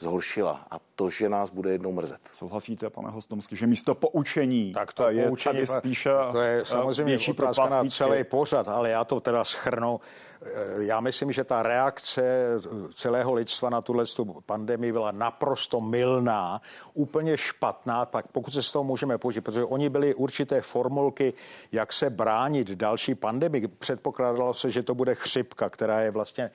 [0.00, 2.20] zhoršila a to, že nás bude jednou mrzet.
[2.32, 7.04] Souhlasíte, pane Hostomský, že místo poučení tak to je poučení, tady spíše To je samozřejmě
[7.04, 10.00] větší otázka na celý pořad, ale já to teda schrnu.
[10.42, 12.46] Eh, já myslím, že ta reakce
[12.94, 14.04] celého lidstva na tuhle
[14.46, 16.60] pandemii byla naprosto milná,
[16.94, 21.32] úplně špatná, tak pokud se z toho můžeme použít, protože oni byli určité formulky,
[21.72, 23.68] jak se bránit další pandemii.
[23.68, 26.50] Předpokládalo se, že to bude chřipka, která je vlastně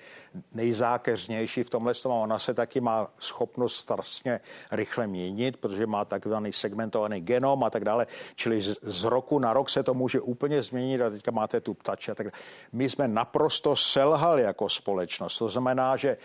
[0.53, 4.39] nejzákeřnější v tomhle a ona se taky má schopnost strašně
[4.71, 8.07] rychle měnit, protože má takzvaný segmentovaný genom a tak dále.
[8.35, 11.73] Čili z, z roku na rok se to může úplně změnit a teďka máte tu
[11.73, 12.41] ptače a tak dále.
[12.71, 15.37] My jsme naprosto selhali jako společnost.
[15.37, 16.17] To znamená, že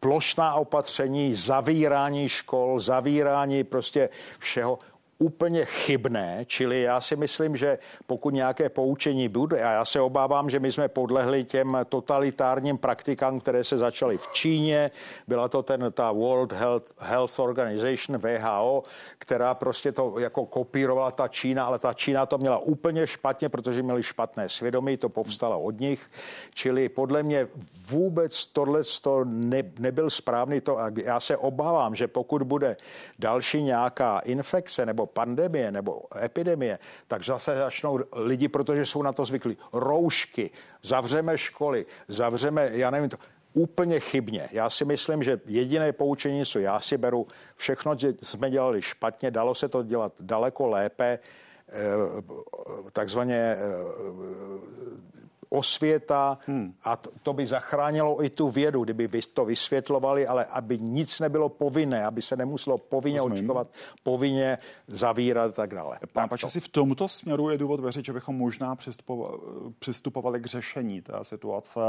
[0.00, 4.08] plošná opatření, zavírání škol, zavírání prostě
[4.38, 4.78] všeho
[5.18, 10.50] úplně chybné, čili já si myslím, že pokud nějaké poučení bude, a já se obávám,
[10.50, 14.90] že my jsme podlehli těm totalitárním praktikám, které se začaly v Číně,
[15.28, 18.82] byla to ten, ta World Health, Health Organization, VHO,
[19.18, 23.82] která prostě to jako kopírovala ta Čína, ale ta Čína to měla úplně špatně, protože
[23.82, 26.10] měli špatné svědomí, to povstalo od nich,
[26.54, 27.48] čili podle mě
[27.88, 32.76] vůbec tohle to ne, nebyl správný to já se obávám, že pokud bude
[33.18, 39.24] další nějaká infekce nebo pandemie nebo epidemie, tak zase začnou lidi, protože jsou na to
[39.24, 40.50] zvyklí, roušky,
[40.82, 43.16] zavřeme školy, zavřeme, já nevím, to,
[43.52, 44.48] úplně chybně.
[44.52, 49.30] Já si myslím, že jediné poučení, co já si beru, všechno, že jsme dělali špatně,
[49.30, 51.18] dalo se to dělat daleko lépe,
[51.68, 51.82] eh,
[52.92, 53.58] takzvaně eh,
[55.52, 56.74] osvěta hmm.
[56.82, 61.48] a to, to by zachránilo i tu vědu, kdyby to vysvětlovali, ale aby nic nebylo
[61.48, 63.44] povinné, aby se nemuselo povinně Rozumím.
[63.44, 63.68] očkovat,
[64.02, 65.98] povinně zavírat a tak dále.
[66.12, 68.76] Pane si v tomto směru je důvod věřit, že bychom možná
[69.78, 71.80] přistupovali k řešení té situace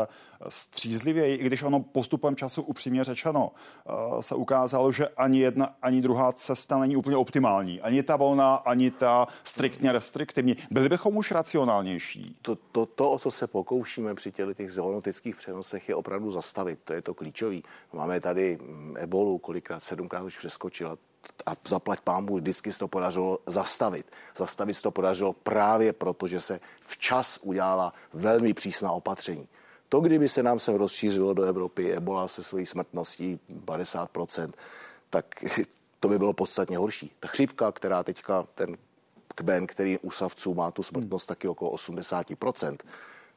[0.49, 3.91] střízlivěji, i když ono postupem času upřímně řečeno eh,
[4.23, 7.81] se ukázalo, že ani jedna, ani druhá cesta není úplně optimální.
[7.81, 10.55] Ani ta volná, ani ta striktně restriktivní.
[10.71, 12.35] Byli bychom už racionálnější.
[12.41, 16.79] To, to, to o co se pokoušíme při těch, těch zoonotických přenosech, je opravdu zastavit.
[16.83, 17.63] To je to klíčový.
[17.93, 20.97] Máme tady mm, ebolu, kolikrát sedmkrát už přeskočila
[21.45, 24.05] a zaplať pámbu, vždycky se to podařilo zastavit.
[24.37, 29.47] Zastavit se to podařilo právě proto, že se včas udělala velmi přísná opatření.
[29.89, 34.51] To, kdyby se nám sem rozšířilo do Evropy ebola se svojí smrtností 50%,
[35.09, 35.25] tak
[35.99, 37.11] to by bylo podstatně horší.
[37.19, 38.77] Ta chřipka, která teďka, ten
[39.35, 42.77] kben, který u savců má tu smrtnost taky okolo 80%,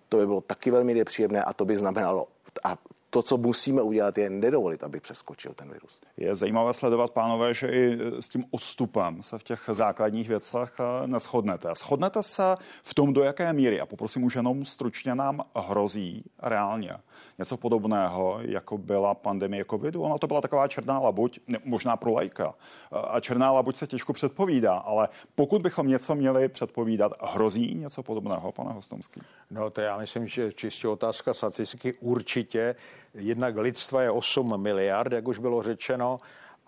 [0.08, 2.28] to by bylo taky velmi nepříjemné a to by znamenalo,
[2.64, 2.76] a
[3.16, 6.00] to, co musíme udělat, je nedovolit, aby přeskočil ten virus.
[6.16, 11.06] Je zajímavé sledovat, pánové, že i s tím odstupem se v těch základních věcech eh,
[11.06, 11.68] neschodnete.
[11.74, 16.92] Shodnete se v tom, do jaké míry, a poprosím už jenom stručně, nám hrozí reálně
[17.38, 20.02] něco podobného, jako byla pandemie covidu.
[20.02, 22.54] Ona to byla taková černá labuť, možná pro lajka.
[22.92, 28.02] Eh, a černá labuť se těžko předpovídá, ale pokud bychom něco měli předpovídat, hrozí něco
[28.02, 29.20] podobného, pane Hostomský?
[29.50, 32.74] No to já myslím, že čistě otázka statistiky určitě.
[33.14, 36.18] Jednak lidstva je 8 miliard, jak už bylo řečeno,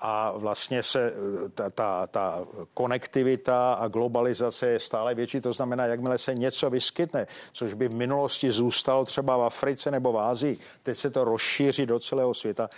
[0.00, 1.12] a vlastně se
[1.54, 5.40] ta, ta, ta konektivita a globalizace je stále větší.
[5.40, 10.12] To znamená, jakmile se něco vyskytne, což by v minulosti zůstalo třeba v Africe nebo
[10.12, 12.70] v Ázii, teď se to rozšíří do celého světa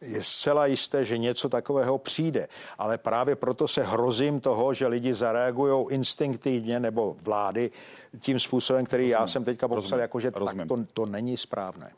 [0.00, 2.48] je zcela jisté, že něco takového přijde.
[2.78, 7.70] Ale právě proto se hrozím toho, že lidi zareagují instinktivně nebo vlády
[8.18, 11.92] tím způsobem, který rozumím, já jsem teďka popsal, jako že tak to, to není správné.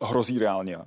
[0.00, 0.84] Uh, hrozí reálně uh,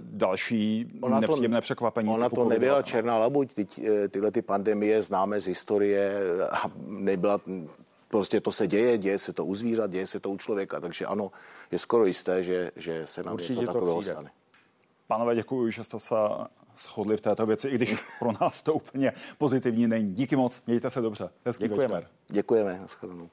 [0.00, 2.08] další ona nepříjemné to, překvapení.
[2.08, 3.54] Ona to nebyla černá labuť.
[3.54, 7.40] Ty, eh, tyhle ty pandemie známe z historie a nebyla
[8.08, 11.06] prostě to se děje, děje se to u zvířat, děje se to u člověka, takže
[11.06, 11.32] ano,
[11.70, 14.30] je skoro jisté, že, že se nám Určitě něco takového stane.
[15.06, 16.14] Pánové, děkuji, že jste se
[16.78, 20.14] shodli v této věci, i když pro nás to úplně pozitivní není.
[20.14, 21.30] Díky moc, mějte se dobře.
[21.46, 21.94] Hezký Děkujeme.
[21.94, 22.10] Večer.
[22.30, 23.30] Děkujeme, nashledanou.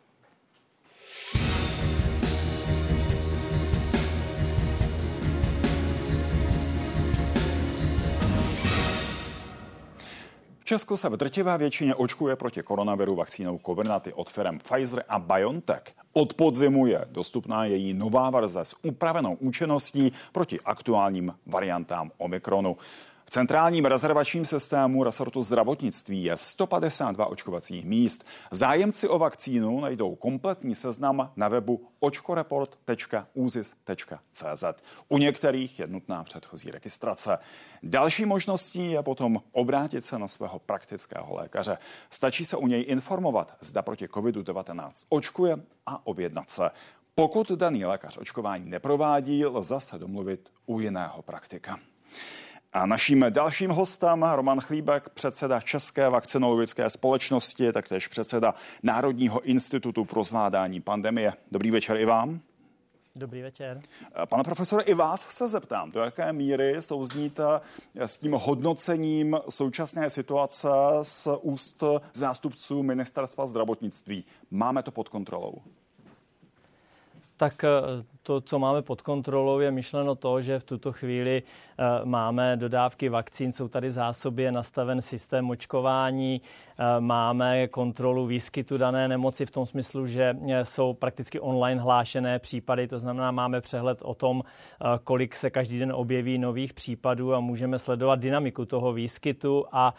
[10.64, 15.84] Česku se v drtivé většině očkuje proti koronaviru vakcínou Comirnaty od firm Pfizer a BioNTech.
[16.14, 22.78] Od podzimu je dostupná její nová verze s upravenou účinností proti aktuálním variantám Omikronu
[23.32, 28.26] centrálním rezervačním systému resortu zdravotnictví je 152 očkovacích míst.
[28.52, 34.64] Zájemci o vakcínu najdou kompletní seznam na webu očkoreport.uzis.cz.
[35.10, 37.38] U některých je nutná předchozí registrace.
[37.84, 41.78] Další možností je potom obrátit se na svého praktického lékaře.
[42.10, 46.70] Stačí se u něj informovat, zda proti COVID-19 očkuje a objednat se.
[47.16, 51.80] Pokud daný lékař očkování neprovádí, lze se domluvit u jiného praktika.
[52.74, 58.54] A naším dalším hostem Roman Chlíbek, předseda České vakcinologické společnosti, taktéž předseda
[58.84, 61.34] Národního institutu pro zvládání pandemie.
[61.52, 62.40] Dobrý večer i vám.
[63.16, 63.80] Dobrý večer.
[64.26, 67.44] Pane profesore, i vás se zeptám, do jaké míry souzníte
[67.96, 70.70] s tím hodnocením současné situace
[71.02, 74.26] z úst zástupců ministerstva zdravotnictví.
[74.52, 75.56] Máme to pod kontrolou?
[77.38, 77.66] Tak
[78.24, 83.10] to, co máme pod kontrolou, je myšleno to, že v tuto chvíli eh, máme dodávky
[83.10, 89.52] vakcín, jsou tady zásoby, je nastaven systém očkování, eh, máme kontrolu výskytu dané nemoci v
[89.52, 94.44] tom smyslu, že eh, jsou prakticky online hlášené případy, to znamená, máme přehled o tom,
[95.04, 99.94] kolik se každý den objeví nových případů a můžeme sledovat dynamiku toho výskytu a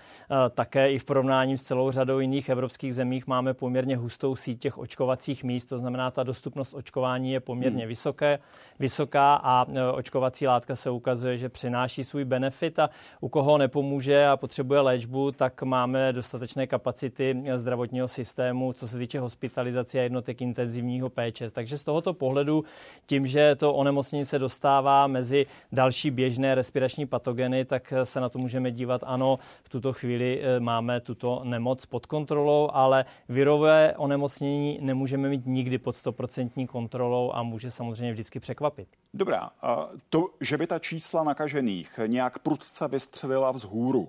[0.51, 4.79] také i v porovnání s celou řadou jiných evropských zemích máme poměrně hustou síť těch
[4.79, 7.89] očkovacích míst, to znamená, ta dostupnost očkování je poměrně hmm.
[7.89, 8.39] vysoká vysoké,
[8.79, 14.27] vysoká a e, očkovací látka se ukazuje, že přináší svůj benefit a u koho nepomůže
[14.27, 20.43] a potřebuje léčbu, tak máme dostatečné kapacity zdravotního systému, co se týče hospitalizace a jednotek
[20.43, 21.51] intenzivního péče.
[21.51, 22.65] Takže z tohoto pohledu,
[23.07, 28.39] tím, že to onemocnění se dostává mezi další běžné respirační patogeny, tak se na to
[28.39, 29.01] můžeme dívat.
[29.05, 35.47] Ano, v tuto chvíli e, máme tuto nemoc pod kontrolou, ale virové onemocnění nemůžeme mít
[35.47, 38.89] nikdy pod 100% kontrolou a může samozřejmě samozřejmě vždycky překvapit.
[39.15, 44.09] Dobrá, a to, že by ta čísla nakažených nějak prudce vystřelila vzhůru,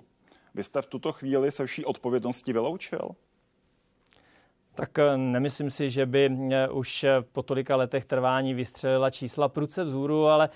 [0.54, 3.16] byste v tuto chvíli se vší odpovědnosti vyloučil?
[4.76, 9.50] Tak eh, nemyslím si, že by eh, už eh, po tolika letech trvání vystřelila čísla
[9.50, 10.50] prudce vzhůru, ale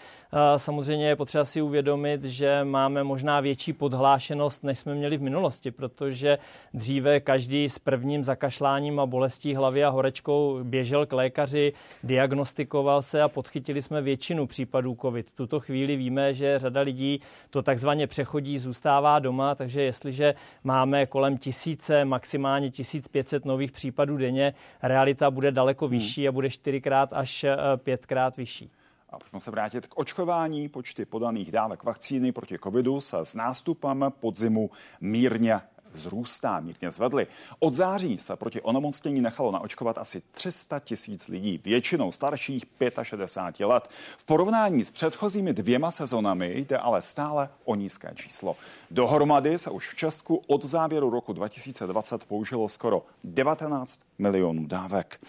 [0.57, 5.71] samozřejmě je potřeba si uvědomit, že máme možná větší podhlášenost, než jsme měli v minulosti,
[5.71, 6.37] protože
[6.73, 13.21] dříve každý s prvním zakašláním a bolestí hlavy a horečkou běžel k lékaři, diagnostikoval se
[13.21, 15.29] a podchytili jsme většinu případů COVID.
[15.29, 21.05] V tuto chvíli víme, že řada lidí to takzvaně přechodí, zůstává doma, takže jestliže máme
[21.05, 25.91] kolem tisíce, maximálně 1500 nových případů případů denně, realita bude daleko hmm.
[25.97, 28.71] vyšší a bude čtyřikrát až eh, pětkrát vyšší.
[29.09, 30.69] A pojďme se vrátit k očkování.
[30.69, 34.69] Počty podaných dávek vakcíny proti covidu se s nástupem podzimu
[35.01, 35.61] mírně
[35.97, 37.27] zrůstá, mírně zvedly.
[37.59, 42.65] Od září se proti onemocnění nechalo naočkovat asi 300 tisíc lidí, většinou starších
[43.03, 43.89] 65 let.
[44.17, 48.55] V porovnání s předchozími dvěma sezonami jde ale stále o nízké číslo.
[48.91, 55.19] Dohromady se už v Česku od závěru roku 2020 použilo skoro 19 milionů dávek.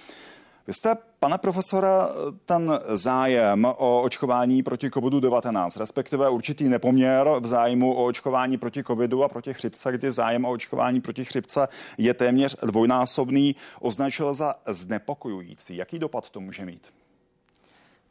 [0.69, 2.09] Vy jste, pane profesora,
[2.45, 9.25] ten zájem o očkování proti COVID-19, respektive určitý nepoměr v zájmu o očkování proti covidu
[9.25, 15.77] a proti chřipce, kdy zájem o očkování proti chřipce je téměř dvojnásobný, označil za znepokojující.
[15.77, 16.93] Jaký dopad to může mít?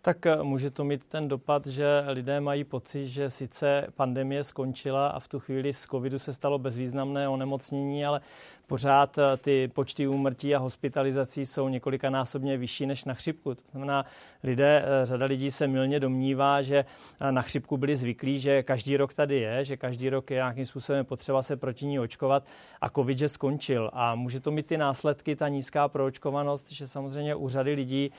[0.01, 5.07] Tak eh, může to mít ten dopad, že lidé mají pocit, že sice pandemie skončila
[5.07, 8.21] a v tu chvíli z covidu se stalo bezvýznamné onemocnění, ale
[8.67, 13.55] pořád eh, ty počty úmrtí a hospitalizací jsou několikanásobně vyšší než na chřipku.
[13.55, 14.05] To znamená,
[14.43, 16.85] lidé, eh, řada lidí se milně domnívá, že
[17.31, 21.05] na chřipku byli zvyklí, že každý rok tady je, že každý rok je nějakým způsobem
[21.05, 22.43] potřeba se proti ní očkovat
[22.81, 23.89] a covid že skončil.
[23.93, 28.11] A může to mít ty následky, ta nízká proočkovanost, že samozřejmě u řady lidí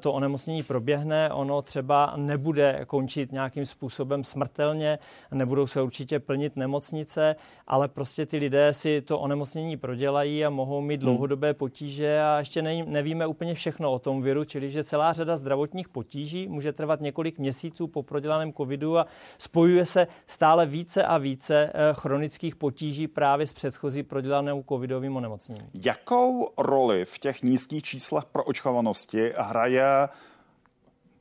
[0.00, 4.98] to onemocnění proběhne, ono třeba nebude končit nějakým způsobem smrtelně,
[5.32, 7.36] nebudou se určitě plnit nemocnice,
[7.66, 11.04] ale prostě ty lidé si to onemocnění prodělají a mohou mít hmm.
[11.04, 15.88] dlouhodobé potíže a ještě nevíme úplně všechno o tom viru, čili že celá řada zdravotních
[15.88, 19.06] potíží může trvat několik měsíců po prodělaném covidu a
[19.38, 25.70] spojuje se stále více a více eh, chronických potíží právě s předchozí prodělaným covidovým onemocněním.
[25.84, 29.84] Jakou roli v těch nízkých číslech pro očkovanosti hraje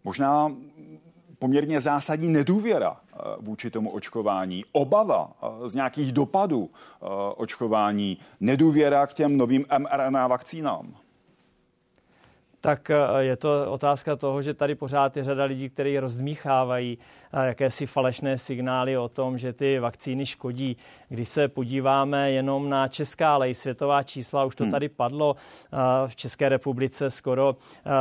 [0.04, 0.52] možná
[1.40, 3.03] poměrně zásadní nedůvěra
[3.40, 7.06] vůči tomu očkování, obava eh, z nějakých dopadů eh,
[7.36, 11.03] očkování, nedůvěra k těm novým mRNA vakcínám
[12.64, 16.98] tak eh, je to otázka toho, že tady pořád je řada lidí, kteří rozdmíchávají
[17.34, 20.78] eh, jakési falešné signály o tom, že ty vakcíny škodí.
[21.10, 24.72] Když se podíváme jenom na česká, ale i světová čísla, už to hmm.
[24.72, 27.56] tady padlo, eh, v České republice skoro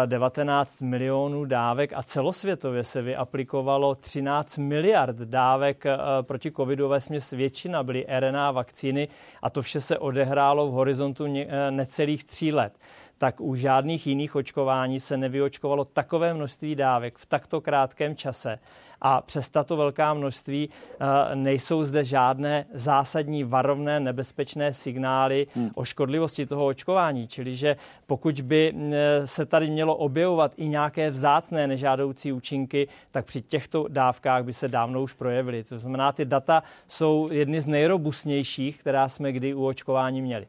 [0.06, 5.84] 19 milionů dávek a celosvětově se vyaplikovalo 13 miliard dávek
[6.22, 7.30] proti covidové směs.
[7.30, 9.08] Většina byly RNA vakcíny
[9.42, 11.24] a to vše se odehrálo v horizontu
[11.70, 12.72] necelých tří let
[13.18, 18.58] tak u žádných jiných očkování se nevyočkovalo takové množství dávek v takto krátkém čase.
[19.00, 25.70] A přes tato velká množství eh, nejsou zde žádné zásadní varovné nebezpečné signály hmm.
[25.74, 27.28] o škodlivosti toho očkování.
[27.28, 33.26] Čili, že pokud by eh, se tady mělo objevovat i nějaké vzácné nežádoucí účinky, tak
[33.26, 35.64] při těchto dávkách by se dávno už projevily.
[35.64, 40.46] To znamená, ty data jsou jedny z nejrobustnějších, která jsme kdy u očkování měli.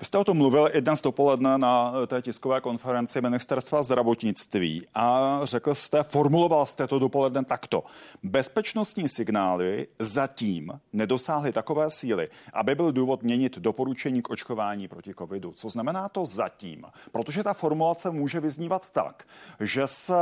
[0.00, 5.40] Vy jste o tom mluvil i dnes dopoledne na té tiskové konferenci ministerstva zdravotnictví a
[5.42, 7.84] řekl jste, formuloval jste to dopoledne takto.
[8.22, 15.52] Bezpečnostní signály zatím nedosáhly takové síly, aby byl důvod měnit doporučení k očkování proti covidu.
[15.52, 16.84] Co znamená to zatím?
[17.12, 19.26] Protože ta formulace může vyznívat tak,
[19.60, 20.14] že se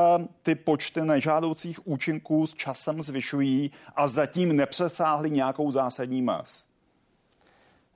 [0.42, 6.75] ty počty nežádoucích účinků s časem zvyšují a zatím nepřesáhly nějakou zásadní mez.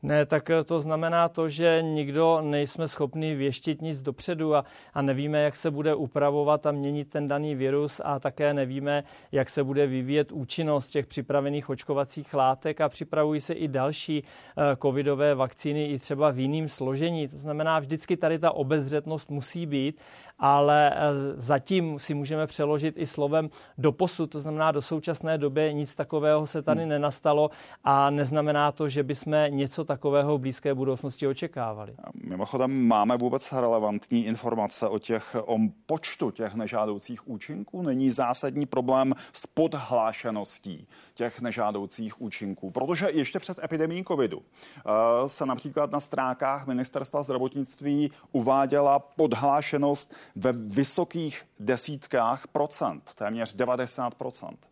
[0.02, 5.02] Ne, tak eh, to znamená to, že nikdo nejsme schopni věštit nic dopředu a, a
[5.02, 9.64] nevíme, jak se bude upravovat a měnit ten daný virus a také nevíme, jak se
[9.64, 15.86] bude vyvíjet účinnost těch připravených očkovacích látek a připravují se i další uh, covidové vakcíny
[15.86, 17.28] i třeba v jiném složení.
[17.28, 20.00] To znamená, vždycky tady ta obezřetnost musí být,
[20.40, 25.74] ale uh, zatím si můžeme přeložit i slovem do posud, to znamená do současné doby
[25.74, 26.88] nic takového se tady hmm.
[26.88, 27.50] nenastalo
[27.84, 31.94] a neznamená to, že bychom něco takového v blízké budoucnosti očekávali.
[32.24, 37.82] Mimochodem, máme vůbec relevantní informace o těch o počtu těch nežádoucích účinků?
[37.82, 42.70] Není zásadní problém s podhlášeností těch nežádoucích účinků?
[42.70, 50.52] Protože ještě před epidemí covidu eh, se například na stránkách ministerstva zdravotnictví uváděla podhlášenost ve
[50.52, 54.70] vysokých desítkách procent, téměř 90 procent.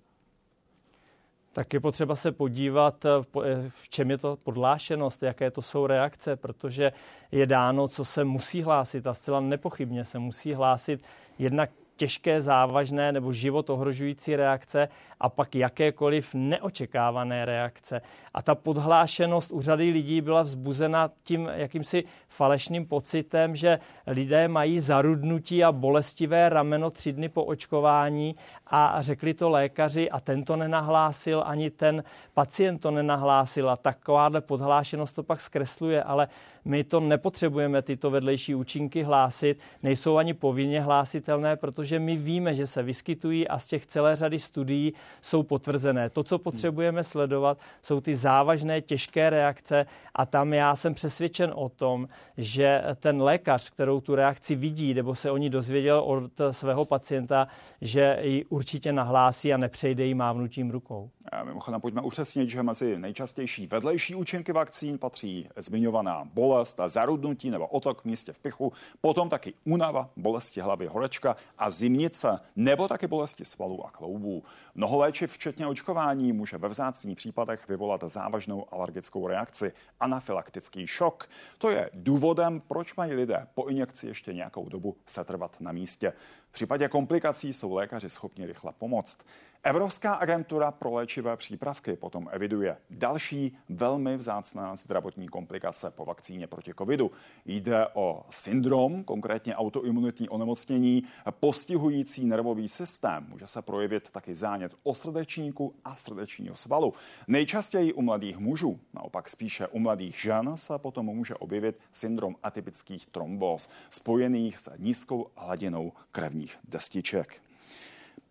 [1.53, 3.09] tak je potřeba se podívat, eh,
[3.45, 6.93] eh, v čem je to podlášenost, jaké to jsou reakce, protože
[7.33, 11.07] je dáno, co se musí hlásit a zcela nepochybně se musí hlásit
[11.39, 14.89] jednak těžké, závažné nebo život ohrožující reakce
[15.21, 18.01] a pak jakékoliv neočekávané reakce.
[18.35, 24.81] A ta podhlášenost u řady lidí byla vzbuzena tím jakýmsi falešným pocitem, že lidé mají
[24.81, 28.37] zarudnutí a bolestivé rameno tři dny po očkování
[28.67, 34.41] a řekli to lékaři a ten to nenahlásil, ani ten pacient to nenahlásil a takováhle
[34.41, 36.29] podhlášenost to pak zkresluje, ale
[36.65, 42.67] my to nepotřebujeme tyto vedlejší účinky hlásit, nejsou ani povinně hlásitelné, protože my víme, že
[42.67, 44.93] se vyskytují a z těch celé řady studií
[45.23, 46.11] jsou potvrzené.
[46.11, 51.69] To, co potřebujeme sledovat, jsou ty závažné, těžké reakce a tam já jsem přesvědčen o
[51.69, 56.85] tom, že ten lékař, kterou tu reakci vidí nebo se o ní dozvěděl od svého
[56.85, 57.49] pacienta,
[57.81, 61.11] že ji určitě nahlásí a nepřejde jí mávnutím rukou.
[61.33, 67.51] A mimochodem, pojďme upřesnit, že mezi nejčastější vedlejší účinky vakcín patří zmiňovaná bolest a zarudnutí
[67.51, 72.89] nebo otok v místě v pichu, potom taky únava, bolesti hlavy, horečka a zimnice, nebo
[72.89, 74.43] taky bolesti svalů a kloubů.
[74.75, 81.29] Mnoho léčiv, včetně očkování, může ve vzácných případech vyvolat závažnou alergickou reakci, anafylaktický šok.
[81.59, 86.13] To je důvodem, proč mají lidé po injekci ještě nějakou dobu setrvat na místě.
[86.49, 89.19] V případě komplikací jsou lékaři schopni rychle pomoct.
[89.63, 96.75] Evropská agentura pro léčivé přípravky potom eviduje další velmi vzácná zdravotní komplikace po vakcíně proti
[96.79, 97.11] covidu.
[97.47, 103.27] Jde o syndrom, konkrétně autoimunitní onemocnění, postihující nervový systém.
[103.29, 106.93] Může se projevit taky zánět o srdečníku a srdečního svalu.
[107.29, 113.07] Nejčastěji u mladých mužů, naopak spíše u mladých žen, se potom může objevit syndrom atypických
[113.07, 115.93] trombóz, spojených s nízkou hladinou
[116.39, 117.43] krevních destiček.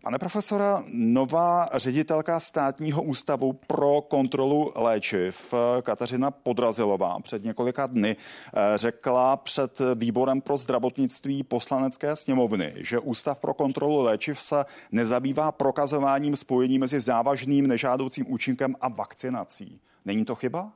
[0.02, 8.78] Pane profesora, nová ředitelka státního ústavu pro kontrolu léčiv Kateřina Podrazilová před několika dny eh,
[8.78, 16.36] řekla před výborem pro zdravotnictví poslanecké sněmovny, že Ústav pro kontrolu léčiv se nezabývá prokazováním
[16.36, 19.80] spojení mezi závažným nežádoucím účinkem a vakcinací.
[20.04, 20.72] Není to chyba?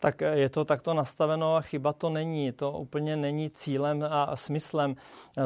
[0.00, 2.52] Tak je to takto nastaveno a chyba to není.
[2.52, 4.96] To úplně není cílem a smyslem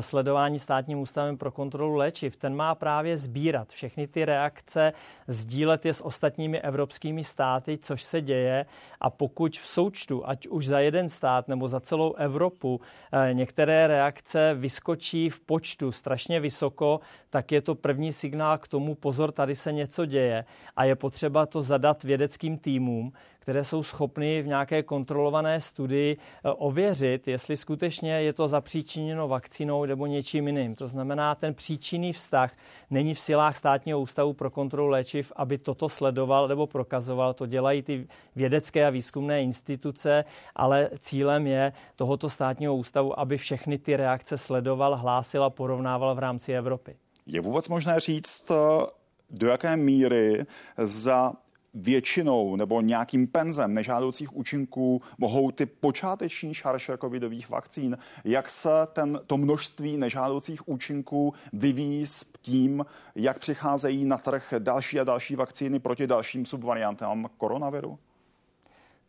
[0.00, 2.36] sledování státním ústavem pro kontrolu léčiv.
[2.36, 4.92] Ten má právě sbírat všechny ty reakce,
[5.28, 8.66] sdílet je s ostatními evropskými státy, což se děje
[9.00, 12.80] a pokud v součtu, ať už za jeden stát nebo za celou Evropu,
[13.12, 17.00] eh, některé reakce vyskočí v počtu strašně vysoko,
[17.30, 20.44] tak je to první signál k tomu, pozor, tady se něco děje
[20.76, 23.12] a je potřeba to zadat vědeckým týmům,
[23.44, 29.84] které jsou schopny v nějaké kontrolované studii eh, ověřit, jestli skutečně je to zapříčiněno vakcínou
[29.84, 30.74] nebo něčím jiným.
[30.74, 32.52] To znamená, ten příčinný vztah
[32.90, 37.34] není v silách státního ústavu pro kontrolu léčiv, aby toto sledoval nebo prokazoval.
[37.34, 40.24] To dělají ty vědecké a výzkumné instituce,
[40.56, 46.18] ale cílem je tohoto státního ústavu, aby všechny ty reakce sledoval, hlásil a porovnával v
[46.18, 46.96] rámci Evropy.
[47.26, 48.86] Je vůbec možné říct, eh,
[49.30, 50.44] do jaké míry
[50.78, 51.32] za
[51.74, 59.20] většinou nebo nějakým penzem nežádoucích účinků mohou ty počáteční šarše covidových vakcín, jak se ten,
[59.26, 65.78] to množství nežádoucích účinků vyvíjí s tím, jak přicházejí na trh další a další vakcíny
[65.78, 67.98] proti dalším subvariantám koronaviru?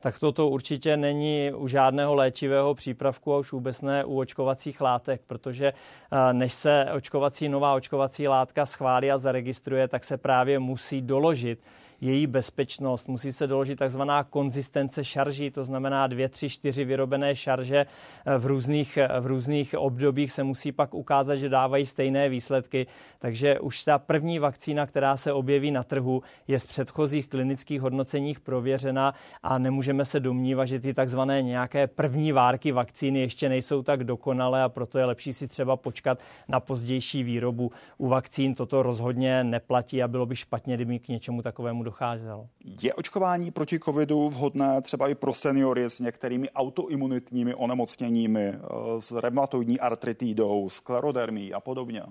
[0.06, 5.22] tak toto určitě není u žádného léčivého přípravku a už vůbec ne u očkovacích látek,
[5.28, 11.02] protože eh, než se očkovací nová očkovací látka schválí a zaregistruje, tak se právě musí
[11.02, 11.60] doložit
[12.02, 13.08] její bezpečnost.
[13.08, 17.86] Musí se doložit takzvaná konzistence šarží, to znamená dvě, tři, čtyři vyrobené šarže
[18.26, 22.88] eh, v různých, eh, v různých obdobích se musí pak ukázat, že dávají stejné výsledky.
[23.20, 28.40] Takže už ta první vakcína, která se objeví na trhu, je z předchozích klinických hodnoceních
[28.40, 34.04] prověřena a nemůžeme se domnívat, že ty takzvané nějaké první várky vakcíny ještě nejsou tak
[34.04, 37.72] dokonalé a proto je lepší si třeba počkat na pozdější výrobu.
[37.98, 42.48] U vakcín toto rozhodně neplatí a bylo by špatně, kdyby k něčemu takovému docházelo.
[42.82, 48.58] Je očkování proti covidu vhodné třeba i pro seniory s některými autoimunitními onemocněními, eh,
[49.00, 52.04] s reumatoidní artritidou, sklerodermí a podobně?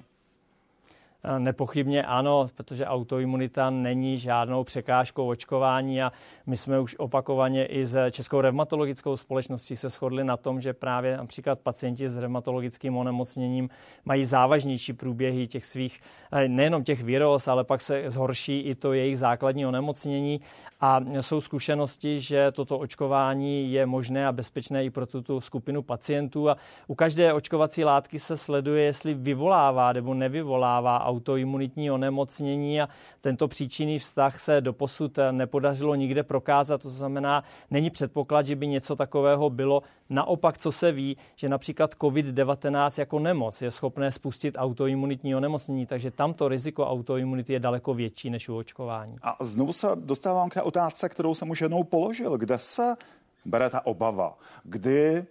[1.38, 6.12] Nepochybně ano, protože autoimunita není žádnou překážkou očkování a
[6.46, 11.16] my jsme už opakovaně i s Českou reumatologickou společností se shodli na tom, že právě
[11.16, 13.68] například pacienti s reumatologickým onemocněním
[14.04, 16.00] mají závažnější průběhy těch svých,
[16.32, 20.40] eh, nejenom těch viróz, ale pak se zhorší i to jejich základní onemocnění.
[20.80, 26.50] A jsou zkušenosti, že toto očkování je možné a bezpečné i pro tuto skupinu pacientů.
[26.50, 26.56] A
[26.86, 32.88] u každé očkovací látky se sleduje, jestli vyvolává nebo nevyvolává autoimunitní onemocnění a
[33.20, 36.82] tento příčinný vztah se doposud nepodařilo nikde prokázat.
[36.82, 39.82] To znamená, není předpoklad, že by něco takového bylo.
[40.10, 46.10] Naopak, co se ví, že například COVID-19 jako nemoc je schopné spustit autoimunitní onemocnění, takže
[46.10, 49.16] tamto riziko autoimunity je daleko větší než u očkování.
[49.22, 52.38] A znovu se dostávám k otázce, kterou jsem už jednou položil.
[52.38, 52.96] Kde se
[53.44, 54.38] bere ta obava?
[54.64, 55.26] Kdy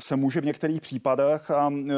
[0.00, 1.92] se může v některých případech, a e,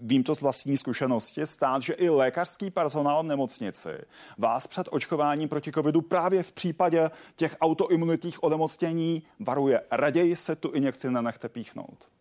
[0.00, 3.90] vím to z vlastní zkušenosti, stát, že i lékařský personál v nemocnici
[4.38, 9.80] vás před očkováním proti covidu právě v případě těch autoimunitních onemocnění varuje.
[9.90, 12.13] Raději se tu injekci nenechte píchnout.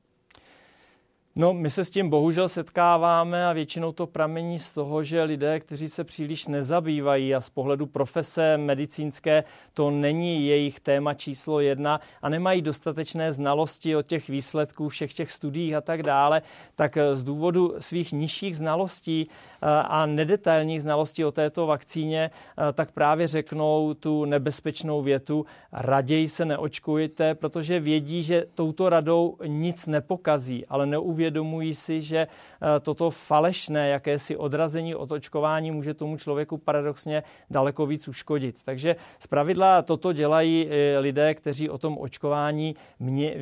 [1.36, 5.60] No, my se s tím bohužel setkáváme a většinou to pramení z toho, že lidé,
[5.60, 12.00] kteří se příliš nezabývají a z pohledu profese medicínské to není jejich téma číslo jedna
[12.22, 16.42] a nemají dostatečné znalosti o těch výsledků všech těch studií a tak dále,
[16.76, 22.32] tak z důvodu svých nižších znalostí eh, a nedetailních znalostí o této vakcíně,
[22.70, 29.38] eh, tak právě řeknou tu nebezpečnou větu, raději se neočkujte, protože vědí, že touto radou
[29.48, 35.94] nic nepokazí, ale neuvědomí neuvědomují si, že eh, toto falešné jakési odrazení od očkování může
[35.94, 38.64] tomu člověku paradoxně daleko víc uškodit.
[38.64, 38.96] Takže
[39.30, 43.36] pravidla toto dělají eh, lidé, kteří o tom očkování mě,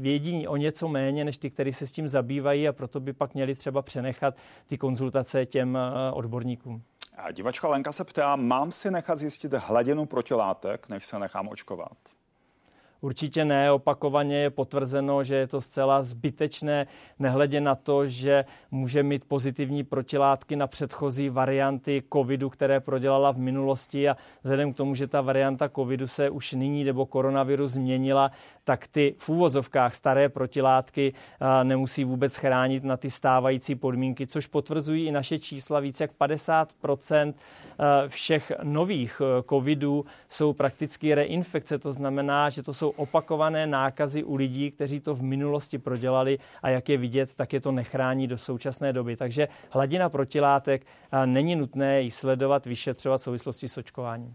[0.00, 3.34] vědí o něco méně, než ty, kteří se s tím zabývají a proto by pak
[3.34, 4.34] měli třeba přenechat
[4.66, 6.82] ty konzultace těm eh, odborníkům.
[7.16, 11.96] A divačka Lenka se ptá, mám si nechat zjistit hladinu protilátek, než se nechám očkovat?
[13.04, 16.86] Určitě ne, opakovaně je potvrzeno, že je to zcela zbytečné,
[17.18, 23.38] nehledě na to, že může mít pozitivní protilátky na předchozí varianty covidu, které prodělala v
[23.38, 28.30] minulosti a vzhledem k tomu, že ta varianta covidu se už nyní nebo koronavirus změnila,
[28.64, 31.12] tak ty v úvozovkách staré protilátky
[31.62, 35.80] nemusí vůbec chránit na ty stávající podmínky, což potvrzují i naše čísla.
[35.80, 37.34] Více jak 50%
[38.08, 44.34] všech nových e, covidů jsou prakticky reinfekce, to znamená, že to jsou opakované nákazy u
[44.34, 48.38] lidí, kteří to v minulosti prodělali a jak je vidět, tak je to nechrání do
[48.38, 49.16] současné doby.
[49.16, 50.86] Takže hladina protilátek
[51.24, 54.34] není nutné ji sledovat, vyšetřovat v souvislosti s očkováním.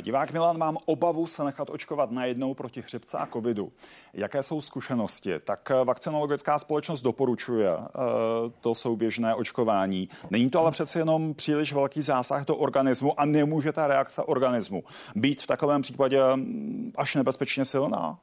[0.00, 3.72] Divák Milan, mám obavu se nechat očkovat najednou proti chřipce a covidu.
[4.14, 5.38] Jaké jsou zkušenosti?
[5.44, 7.84] Tak eh, vakcinologická společnost doporučuje uh,
[8.60, 10.08] to souběžné očkování.
[10.30, 14.84] Není to ale přece jenom příliš velký zásah do organismu a nemůže ta reakce organismu
[15.14, 18.18] být v takovém případě mm, až nebezpečně silná?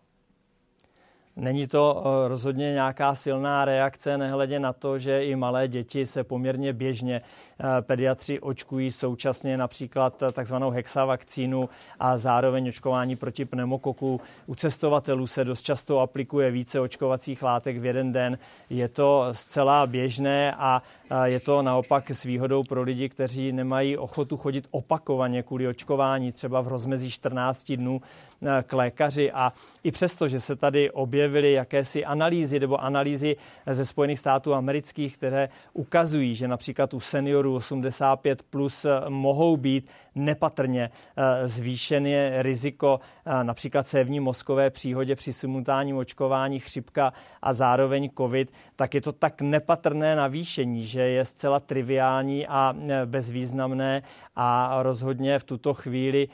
[1.42, 6.24] Není to eh, rozhodně nějaká silná reakce, nehledě na to, že i malé děti se
[6.24, 11.70] poměrně běžně eh, pediatři očkují současně například takzvanou hexavakcínu
[12.00, 14.22] a zároveň očkování proti pneumokoku.
[14.46, 18.38] U cestovatelů se dost často aplikuje více očkovacích látek v jeden den.
[18.70, 20.82] Je to zcela běžné a
[21.24, 26.62] je to naopak s výhodou pro lidi, kteří nemají ochotu chodit opakovaně kvůli očkování, třeba
[26.62, 28.31] v rozmezí 14 dnů eh,
[28.64, 29.32] k lékaři.
[29.32, 33.36] A i přesto, že se tady objevily jakési analýzy nebo analýzy
[33.68, 39.88] ze Spojených států amerických, které ukazují, že například u seniorů 85 plus eh, mohou být
[40.16, 43.00] nepatrně eh, zvýšené riziko
[43.44, 49.42] například cévní mozkové příhodě při simultánním očkování chřipka a zároveň COVID, tak je to tak
[49.42, 54.04] nepatrné navýšení, že je zcela triviální a e, bezvýznamné
[54.36, 56.28] a rozhodně v tuto chvíli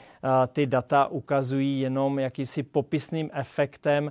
[0.52, 4.10] ty data ukazují jenom jakýsi popisným efektem,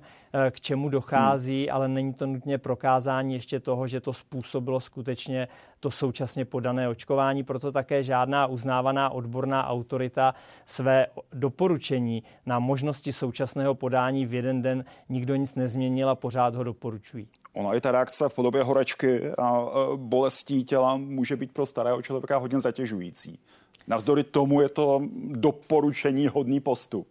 [0.52, 1.76] k čemu dochází, hmm.
[1.76, 5.48] ale není to nutně prokázání ještě toho, že to způsobilo skutečně
[5.88, 7.44] to současně podané očkování.
[7.44, 10.36] Proto také žádná uznávaná odborná autorita
[10.66, 16.64] své doporučení na možnosti současného podání v jeden den nikdo nic nezměnil a pořád ho
[16.64, 17.28] doporučují.
[17.54, 19.66] Ona i ta reakce v podobě horečky a
[19.96, 23.40] bolestí těla může být pro starého člověka hodně zatěžující.
[23.88, 27.08] Navzdory tomu je to doporučení hodný postup.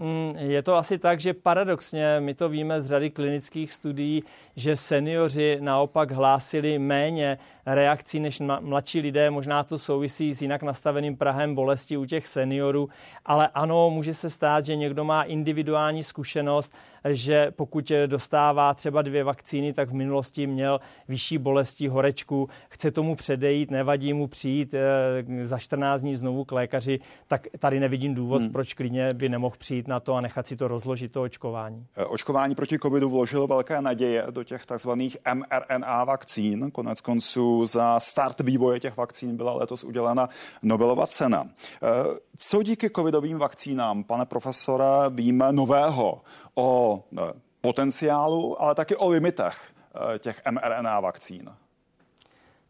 [0.00, 4.24] Mm, je to asi tak, že paradoxně, my to víme z řady klinických studií,
[4.56, 7.38] že seniori naopak hlásili méně
[7.74, 9.30] reakcí než mladší lidé.
[9.30, 12.88] Možná to souvisí s jinak nastaveným prahem bolesti u těch seniorů,
[13.24, 16.74] ale ano, může se stát, že někdo má individuální zkušenost,
[17.08, 23.16] že pokud dostává třeba dvě vakcíny, tak v minulosti měl vyšší bolesti, horečku, chce tomu
[23.16, 28.42] předejít, nevadí mu přijít eh, za 14 dní znovu k lékaři, tak tady nevidím důvod,
[28.42, 28.52] hmm.
[28.52, 31.86] proč klidně by nemohl přijít na to a nechat si to rozložit, to očkování.
[31.96, 36.70] Eh, očkování proti covidu vložilo velké naděje do těch takzvaných mRNA vakcín.
[36.70, 40.28] Konec konců za start vývoje těch vakcín byla letos udělena
[40.62, 41.48] Nobelova cena.
[41.48, 41.88] Eh,
[42.36, 46.22] co díky covidovým vakcínám, pane profesore, víme nového
[46.54, 49.72] o eh, potenciálu, ale taky o limitech
[50.18, 51.50] těch mRNA vakcín?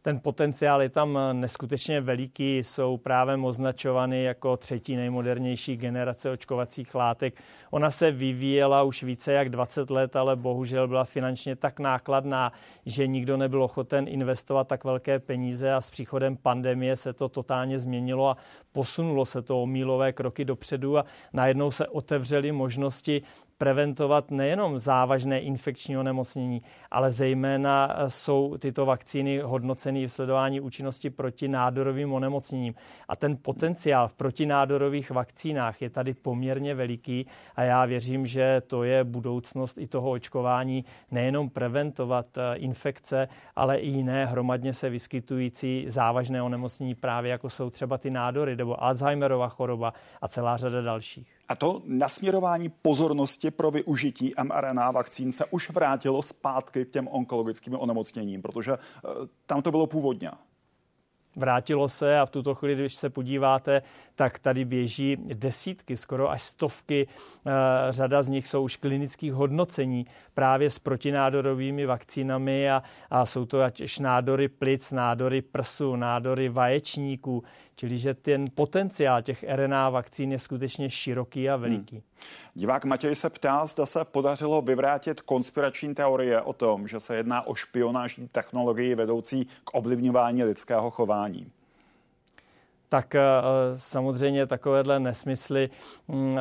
[0.03, 7.43] Ten potenciál je tam neskutečně veliký, jsou právě označovány jako třetí nejmodernější generace očkovacích látek.
[7.71, 12.53] Ona se vyvíjela už více jak 20 let, ale bohužel byla finančně tak nákladná,
[12.87, 17.79] že nikdo nebyl ochoten investovat tak velké peníze a s příchodem pandemie se to totálně
[17.79, 18.37] změnilo a
[18.73, 23.23] posunulo se to o mílové kroky dopředu a najednou se otevřely možnosti
[23.61, 31.49] preventovat nejenom závažné infekční onemocnění, ale zejména jsou tyto vakcíny hodnoceny v sledování účinnosti proti
[31.49, 32.75] nádorovým onemocněním.
[33.09, 38.85] A ten potenciál v protinádorových vakcínách je tady poměrně veliký a já věřím, že to
[38.85, 45.85] je budoucnost i toho očkování, nejenom preventovat eh, infekce, ale i jiné hromadně se vyskytující
[45.89, 51.29] závažné onemocnění, právě jako jsou třeba ty nádory nebo Alzheimerova choroba a celá řada dalších.
[51.49, 57.75] A to nasměrování pozornosti pro využití mRNA vakcín se už vrátilo zpátky k těm onkologickým
[57.75, 59.09] onemocněním, protože eh,
[59.47, 60.31] tam to bylo původně
[61.37, 63.83] vrátilo se a v tuto chvíli, když se podíváte,
[64.15, 67.07] tak tady běží desítky, skoro až stovky.
[67.09, 67.51] Eh,
[67.91, 73.63] řada z nich jsou už klinických hodnocení právě s protinádorovými vakcínami a, a jsou to
[73.63, 77.43] ať nádory plic, nádory prsu, nádory vaječníků,
[77.81, 81.97] čili že ten potenciál těch RNA vakcín je skutečně široký a veliký.
[81.97, 82.05] Hmm.
[82.55, 87.47] Divák Matěj se ptá, zda se podařilo vyvrátit konspirační teorie o tom, že se jedná
[87.47, 91.53] o špionážní technologii vedoucí k ovlivňování lidského chování
[92.91, 93.21] tak eh,
[93.75, 95.71] samozřejmě takovéhle nesmysly
[96.09, 96.39] mm,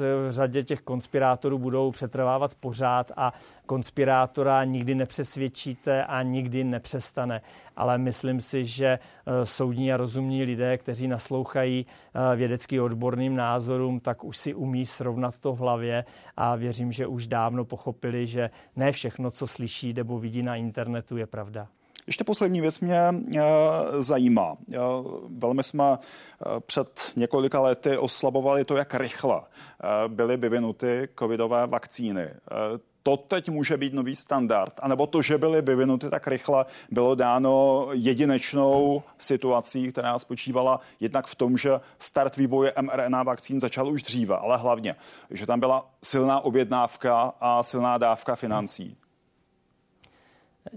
[0.00, 3.32] v řadě těch konspirátorů budou přetrvávat pořád a
[3.66, 7.40] konspirátora nikdy nepřesvědčíte a nikdy nepřestane.
[7.76, 14.00] Ale myslím si, že eh, soudní a rozumní lidé, kteří naslouchají eh, vědecky odborným názorům,
[14.00, 16.04] tak už si umí srovnat to v hlavě
[16.36, 21.16] a věřím, že už dávno pochopili, že ne všechno, co slyší nebo vidí na internetu,
[21.16, 21.68] je pravda.
[22.06, 23.40] Ještě poslední věc mě eh,
[23.98, 24.56] zajímá.
[24.74, 24.78] Eh,
[25.28, 29.40] velmi jsme eh, před několika lety oslabovali to, jak rychle
[30.08, 32.30] byly vyvinuty covidové vakcíny
[33.02, 37.86] to teď může být nový standard, anebo to, že byly vyvinuty tak rychle, bylo dáno
[37.92, 44.36] jedinečnou situací, která spočívala jednak v tom, že start vývoje mRNA vakcín začal už dříve,
[44.36, 44.96] ale hlavně,
[45.30, 48.96] že tam byla silná objednávka a silná dávka financí.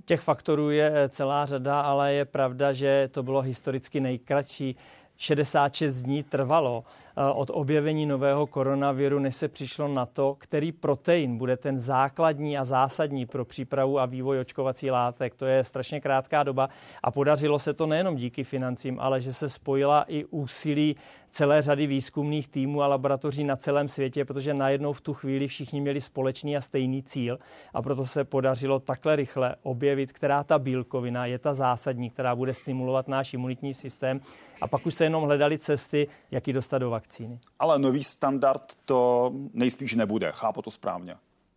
[0.06, 4.76] Těch faktorů je eh, celá řada, ale je pravda, že to bylo historicky nejkratší
[5.18, 6.84] 66 dní trvalo
[7.18, 12.58] eh, od objevení nového koronaviru, než se přišlo na to, který protein bude ten základní
[12.58, 15.36] a zásadní pro přípravu a vývoj očkovací látek.
[15.36, 16.70] To je strašně krátká doba
[17.04, 20.96] a podařilo se to nejenom díky financím, ale že se spojila i úsilí
[21.36, 25.82] celé řady výzkumných týmů a laboratoří na celém světě, protože najednou v tu chvíli všichni
[25.82, 27.40] měli společný a stejný cíl
[27.74, 32.54] a proto se podařilo takhle rychle objevit, která ta bílkovina je ta zásadní, která bude
[32.54, 34.22] stimulovat náš imunitní systém
[34.62, 37.40] a pak už se jenom hledali cesty, jak ji dostat do vakcíny.
[37.60, 41.16] Ale nový standard to nejspíš nebude, chápu to správně.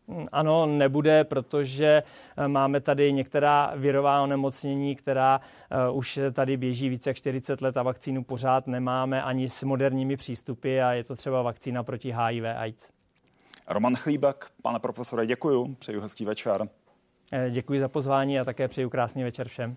[0.08, 2.02] Hmm, ano, nebude, protože
[2.36, 5.40] eh, máme tady některá virová onemocnění, která
[5.70, 10.16] eh, už tady běží více jak 40 let a vakcínu pořád nemáme ani s moderními
[10.16, 12.90] přístupy a je to třeba vakcína proti HIV AIDS.
[13.68, 16.68] Roman Chlíbek, pane profesore, děkuji, přeju hezký večer.
[17.32, 19.76] Eh, děkuji za pozvání a také přeju krásný večer všem.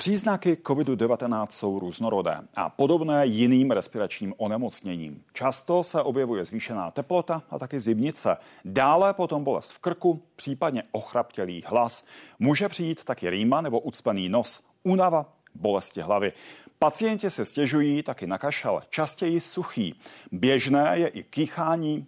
[0.00, 5.24] Příznaky COVID-19 jsou různorodé a podobné jiným respiračním onemocněním.
[5.32, 8.36] Často se objevuje zvýšená teplota a taky zimnice.
[8.64, 12.04] Dále potom bolest v krku, případně ochraptělý hlas.
[12.38, 16.32] Může přijít taky rýma nebo ucpený nos, únava, bolesti hlavy.
[16.78, 19.94] Pacienti se stěžují taky na kašel, častěji suchý.
[20.32, 22.06] Běžné je i kýchání,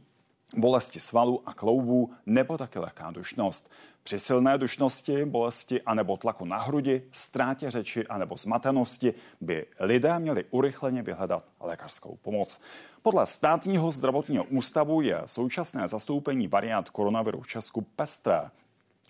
[0.57, 3.71] bolesti svalů a kloubů nebo taky lehká dušnost.
[4.03, 10.45] Při silné dušnosti, bolesti anebo tlaku na hrudi, ztrátě řeči anebo zmatenosti by lidé měli
[10.51, 12.61] urychleně vyhledat lékařskou pomoc.
[13.03, 18.51] Podle státního zdravotního ústavu je současné zastoupení variant koronaviru v Česku pestré.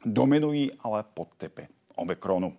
[0.04, 2.56] Dominují ale podtypy Omikronu.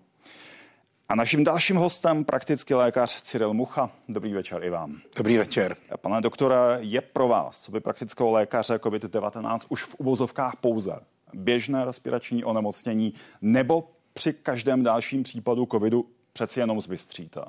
[1.10, 3.90] A naším dalším hostem praktický lékař Cyril Mucha.
[4.10, 5.02] Dobrý večer i vám.
[5.18, 5.76] Dobrý večer.
[6.02, 11.00] Pane doktore, je pro vás, co by praktického lékaře COVID-19 už v uvozovkách pouze
[11.34, 17.42] běžné respirační onemocnění nebo při každém dalším případu covidu přeci jenom zbystříte?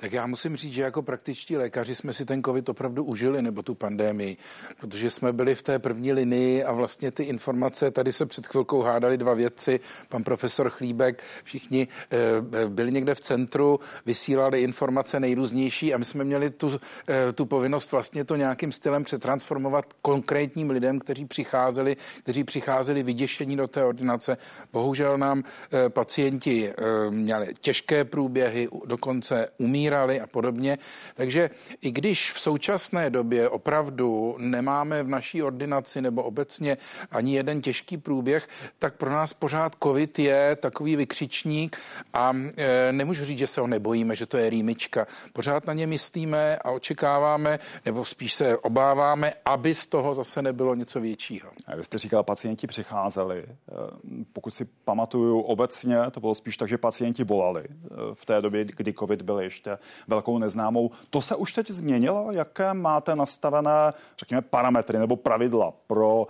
[0.00, 3.62] Tak já musím říct, že jako praktičtí lékaři jsme si ten covid opravdu užili, nebo
[3.62, 4.36] tu pandemii,
[4.80, 8.82] protože jsme byli v té první linii a vlastně ty informace, tady se před chvilkou
[8.82, 11.88] hádali dva vědci, pan profesor Chlíbek, všichni
[12.52, 17.46] e, byli někde v centru, vysílali informace nejrůznější a my jsme měli tu, e, tu
[17.46, 23.84] povinnost vlastně to nějakým stylem přetransformovat konkrétním lidem, kteří přicházeli, kteří přicházeli vyděšení do té
[23.84, 24.36] ordinace.
[24.72, 25.42] Bohužel nám
[25.88, 26.72] pacienti
[27.10, 30.78] měli těžké průběhy, dokonce umírali a podobně.
[31.14, 36.76] Takže i když v současné době opravdu nemáme v naší ordinaci nebo obecně
[37.10, 41.76] ani jeden těžký průběh, tak pro nás pořád COVID je takový vykřičník
[42.12, 45.06] a e, nemůžu říct, že se ho nebojíme, že to je rýmička.
[45.32, 50.74] Pořád na ně myslíme a očekáváme, nebo spíš se obáváme, aby z toho zase nebylo
[50.74, 51.50] něco většího.
[51.66, 53.44] A vy jste říkal, pacienti přicházeli.
[54.40, 57.74] Pokud si pamatuju obecně, to bylo spíš tak, že pacienti volali e,
[58.14, 59.78] v té době, kdy COVID byl ještě
[60.08, 60.90] velkou neznámou.
[61.10, 62.32] To se už teď změnilo?
[62.32, 66.26] Jaké máte nastavené, řekněme, parametry nebo pravidla pro uh,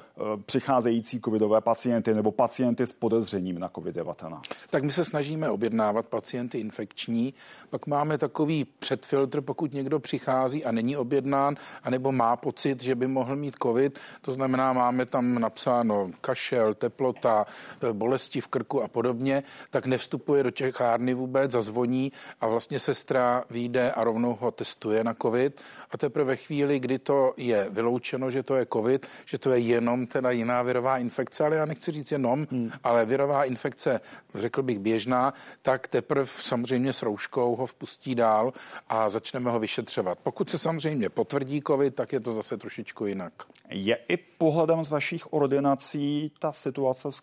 [0.46, 4.40] přicházející covidové pacienty nebo pacienty s podezřením na COVID-19?
[4.70, 7.34] Tak my se snažíme objednávat pacienty infekční.
[7.70, 13.06] Pak máme takový předfiltr, pokud někdo přichází a není objednán, anebo má pocit, že by
[13.06, 13.98] mohl mít COVID.
[14.20, 17.46] To znamená, máme tam napsáno kašel, teplota,
[17.82, 23.44] eh, bolesti v krku a podobně, tak nevstupuje do čekárny vůbec, zazvoní a vlastně sestra
[23.50, 28.30] vyjde a rovnou ho testuje na COVID a teprve ve chvíli, kdy to je vyloučeno,
[28.30, 31.90] že to je COVID, že to je jenom teda jiná virová infekce, ale já nechci
[31.90, 32.70] říct jenom, hmm.
[32.84, 34.00] ale virová infekce,
[34.34, 38.52] řekl bych běžná, tak teprve samozřejmě s rouškou ho vpustí dál
[38.88, 40.18] a začneme ho vyšetřovat.
[40.22, 43.32] Pokud se samozřejmě potvrdí COVID, tak je to zase trošičku jinak.
[43.70, 47.20] Je i pohledem z vašich ordinací ta situace s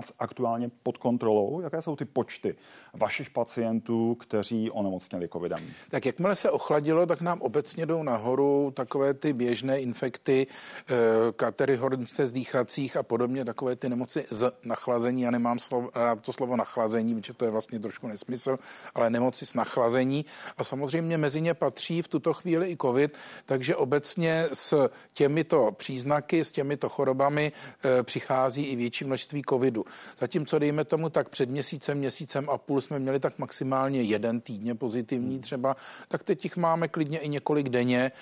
[0.00, 1.60] COVID-19 aktuálně pod kontrolou?
[1.60, 2.54] Jaké jsou ty počty
[2.94, 5.58] vašich pacientů, kteří onemocněli COVIDem?
[5.90, 10.94] Tak jakmile se ochladilo, tak nám obecně jdou nahoru takové ty běžné infekty, eh,
[11.36, 15.22] katery hornice z dýchacích a podobně, takové ty nemoci z nachlazení.
[15.22, 15.90] Já nemám slovo,
[16.20, 18.58] to slovo nachlazení, protože to je vlastně trošku nesmysl,
[18.94, 20.24] ale nemoci z nachlazení.
[20.56, 23.14] A samozřejmě mezi ně patří v tuto chvíli i COVID,
[23.46, 27.52] takže obecně s těmito příznaky, s těmito chorobami
[27.84, 29.81] e, přichází i větší množství covidu.
[30.20, 34.74] Zatímco dejme tomu tak před měsícem, měsícem a půl jsme měli tak maximálně jeden týdně
[34.74, 35.76] pozitivní třeba,
[36.08, 38.12] tak teď jich máme klidně i několik denně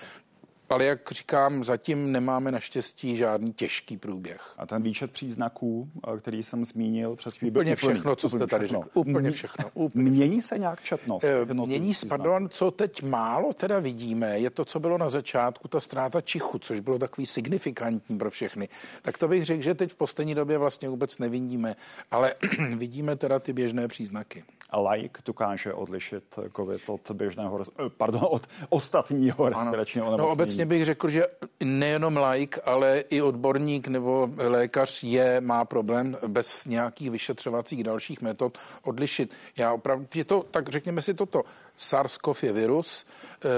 [0.71, 4.55] ale jak říkám, zatím nemáme naštěstí žádný těžký průběh.
[4.59, 8.67] A ten výčet příznaků, eh, který jsem zmínil před chvílí, úplně všechno, co jste tady
[8.67, 8.89] řekl.
[8.95, 9.71] Úplně všechno.
[9.75, 10.11] Úplně.
[10.11, 11.25] Mění se nějak četnost?
[11.25, 15.69] Eh, mění se, pardon, co teď málo teda vidíme, je to, co bylo na začátku,
[15.69, 18.69] ta ztráta čichu, což bylo takový signifikantní pro všechny.
[19.03, 21.77] Tak to bych řekl, že teď v poslední době vlastně vůbec nevidíme,
[22.11, 22.35] ale
[22.77, 24.45] vidíme teda ty běžné příznaky.
[24.71, 30.29] A like dokáže odlišit COVID od běžného, eh, pardon, od ostatního respiračního onemocnění?
[30.29, 31.27] No obecně bych řekl, že
[31.65, 38.59] nejenom like, ale i odborník nebo lékař je, má problém bez nějakých vyšetřovacích dalších metod
[38.83, 39.35] odlišit.
[39.57, 41.43] Já opravdu, že to, tak řekněme si toto,
[41.81, 43.07] SARS-CoV je virus
[43.45, 43.49] eh,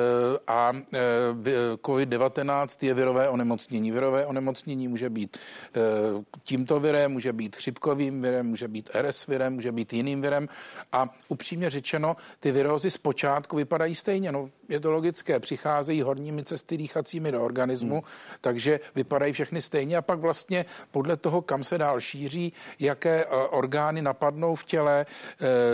[0.47, 0.99] a eh,
[1.83, 3.91] COVID-19 je virové onemocnění.
[3.93, 5.81] Virové onemocnění může být eh,
[6.45, 10.49] tímto virem, může být chřipkovým virem, může být RS virem, může být jiným virem
[10.93, 14.33] a upřímně řečeno, ty virózy zpočátku vypadají stejně.
[14.33, 18.05] No, je to logické, přicházejí horními cesty dýchacími do organismu, hmm.
[18.41, 24.03] takže vypadají všechny stejně a pak vlastně podle toho, kam se dál šíří, jaké orgány
[24.03, 25.07] napadnou v těle,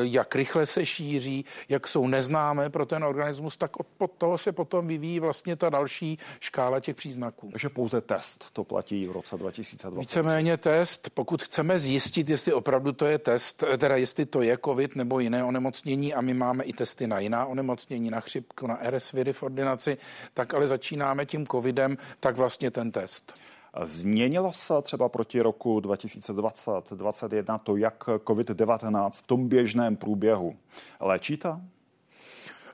[0.03, 4.53] jak rychle se šíří, jak jsou neznámé známé pro ten organismus, tak od toho se
[4.53, 7.49] potom vyvíjí vlastně ta další škála těch příznaků.
[7.51, 10.01] Takže pouze test to platí v roce 2020.
[10.01, 14.97] Víceméně test, pokud chceme zjistit, jestli opravdu to je test, teda jestli to je COVID
[14.97, 19.13] nebo jiné onemocnění a my máme i testy na jiná onemocnění, na chřipku, na RS
[19.13, 19.97] viry v ordinaci,
[20.35, 20.67] tak ale
[20.99, 23.35] začínáme tím COVIDem, tak vlastně ten test.
[23.83, 30.57] Změnilo se třeba proti roku 2020-2021 to, jak COVID-19 v tom běžném průběhu
[31.01, 31.49] léčíte?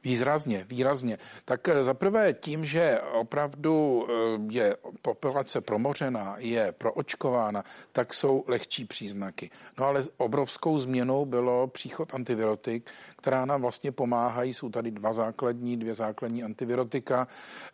[0.04, 1.18] Výrazně, výrazně.
[1.44, 4.12] Tak eh, zaprvé tím, že opravdu eh,
[4.50, 9.50] je populace promořená, je proočkována, tak jsou lehčí příznaky.
[9.78, 14.54] No ale obrovskou změnou bylo příchod antivirotik, která nám vlastně pomáhají.
[14.54, 17.28] Jsou tady dva základní, dvě základní antivirotika,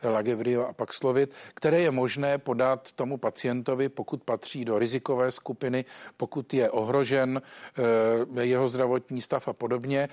[0.05, 5.85] Lagevrio a Paxlovid, které je možné podat tomu pacientovi, pokud patří do rizikové skupiny,
[6.17, 7.43] pokud je ohrožen
[8.39, 10.09] eh, jeho zdravotní stav a podobně.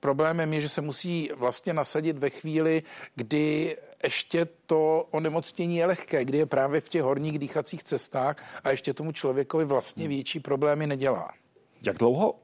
[0.00, 2.82] Problémem je, že se musí musí vlastně nasadit ve chvíli,
[3.14, 8.70] kdy ještě to onemocnění je lehké, kdy je právě v těch horních dýchacích cestách a
[8.70, 11.30] ještě tomu člověkovi vlastně větší problémy nedělá.
[11.82, 12.34] Jak dlouho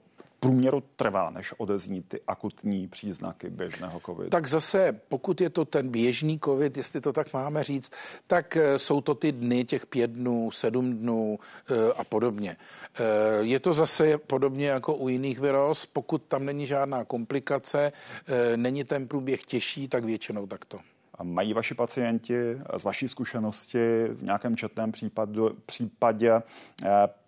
[0.43, 4.30] průměru trvá, než odezní ty akutní příznaky běžného covidu?
[4.30, 7.93] Tak zase, pokud je to ten běžný covid, jestli to tak máme říct,
[8.26, 12.57] tak eh, jsou to ty dny, těch pět dnů, sedm dnů eh, a podobně.
[12.95, 13.03] Eh,
[13.40, 17.93] je to zase podobně jako u jiných virus, pokud tam není žádná komplikace,
[18.57, 20.78] není ten průběh těžší, tak většinou takto.
[21.14, 26.43] A mají vaši pacienti z vaší zkušenosti v nějakém četném případu, případě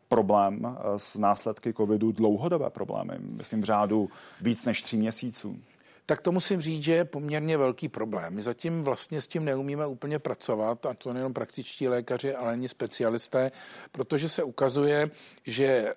[0.09, 4.09] problém s následky covidu, dlouhodobé problémy, myslím v řádu
[4.41, 5.57] víc než tří měsíců?
[6.07, 8.35] Tak to musím říct, že je poměrně velký problém.
[8.35, 12.69] My zatím vlastně s tím neumíme úplně pracovat, a to nejenom praktičtí lékaři, ale ani
[12.69, 13.51] specialisté,
[13.93, 15.11] protože se ukazuje,
[15.45, 15.95] že eh,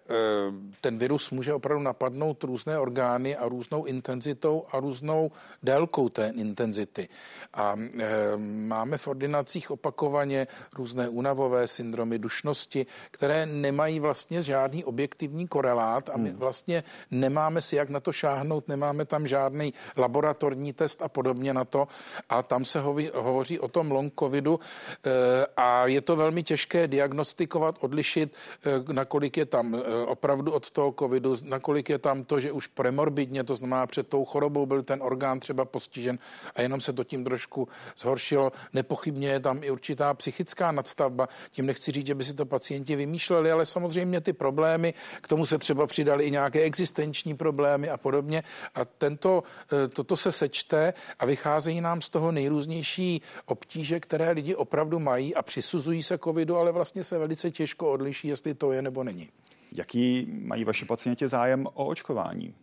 [0.81, 5.31] ten virus může opravdu napadnout různé orgány a různou intenzitou a různou
[5.63, 7.09] délkou té intenzity.
[7.53, 15.47] A eh, máme v ordinacích opakovaně různé únavové syndromy dušnosti, které nemají vlastně žádný objektivní
[15.47, 16.39] korelát a my hmm.
[16.39, 21.65] vlastně nemáme si jak na to šáhnout, nemáme tam žádný laboratorní test a podobně na
[21.65, 21.87] to.
[22.29, 26.87] A tam se hoví, hovoří o tom long covidu eh, a je to velmi těžké
[26.87, 28.33] diagnostikovat, odlišit,
[28.65, 32.67] eh, nakolik je tam eh, opravdu od toho covidu, nakolik je tam to, že už
[32.67, 36.19] premorbidně, to znamená před tou chorobou byl ten orgán třeba postižen
[36.55, 37.67] a jenom se to tím trošku
[37.97, 38.51] zhoršilo.
[38.73, 41.27] Nepochybně je tam i určitá psychická nadstavba.
[41.51, 45.45] Tím nechci říct, že by si to pacienti vymýšleli, ale samozřejmě ty problémy, k tomu
[45.45, 48.43] se třeba přidali i nějaké existenční problémy a podobně.
[48.75, 49.43] A tento,
[49.87, 55.41] toto se sečte a vycházejí nám z toho nejrůznější obtíže, které lidi opravdu mají a
[55.41, 59.29] přisuzují se covidu, ale vlastně se velice těžko odliší, jestli to je nebo není.
[59.71, 62.53] Jaký mají vaši pacienti zájem o očkování?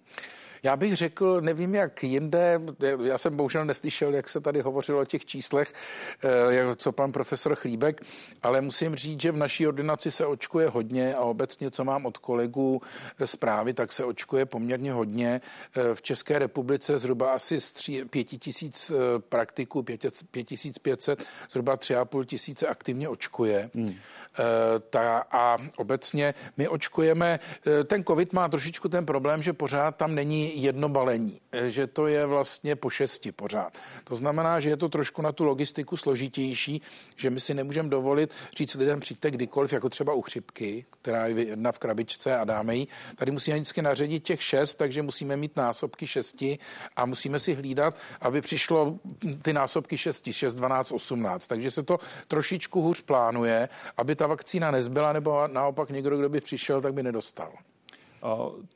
[0.65, 2.61] Já bych řekl, nevím jak jinde,
[3.03, 5.73] já jsem bohužel neslyšel, jak se tady hovořilo o těch číslech,
[6.25, 8.01] eh, co pan profesor Chlíbek,
[8.43, 12.19] ale musím říct, že v naší ordinaci se očkuje hodně a obecně, co mám od
[12.19, 12.81] kolegů
[13.19, 15.41] eh, zprávy, tak se očkuje poměrně hodně.
[15.77, 17.73] Eh, v České republice zhruba asi z
[18.11, 23.71] 5 tisíc praktiků, 5500, zhruba 3,5 tisíce aktivně očkuje.
[23.75, 23.95] Hmm.
[24.91, 27.41] Ta, a obecně my očkujeme,
[27.85, 32.07] ten covid má trošičku ten problém, že pořád tam není jedno balení, eh, že to
[32.07, 33.79] je vlastně po šesti pořád.
[34.05, 36.83] To znamená, že je to trošku na tu logistiku složitější,
[37.17, 41.45] že my si nemůžeme dovolit říct lidem přijďte kdykoliv, jako třeba u chřipky, která je
[41.45, 42.87] jedna v krabičce a dáme ji.
[43.17, 46.59] Tady musíme vždycky naředit těch šest, takže musíme mít násobky šesti
[46.97, 48.99] a musíme si hlídat, aby přišlo
[49.43, 51.47] ty násobky šesti, šest, dvanáct, osmnáct.
[51.47, 51.99] Takže se to
[52.29, 57.03] trošičku hůř plánuje, aby ta vakcína nezbyla, nebo naopak někdo, kdo by přišel, tak by
[57.03, 57.53] nedostal.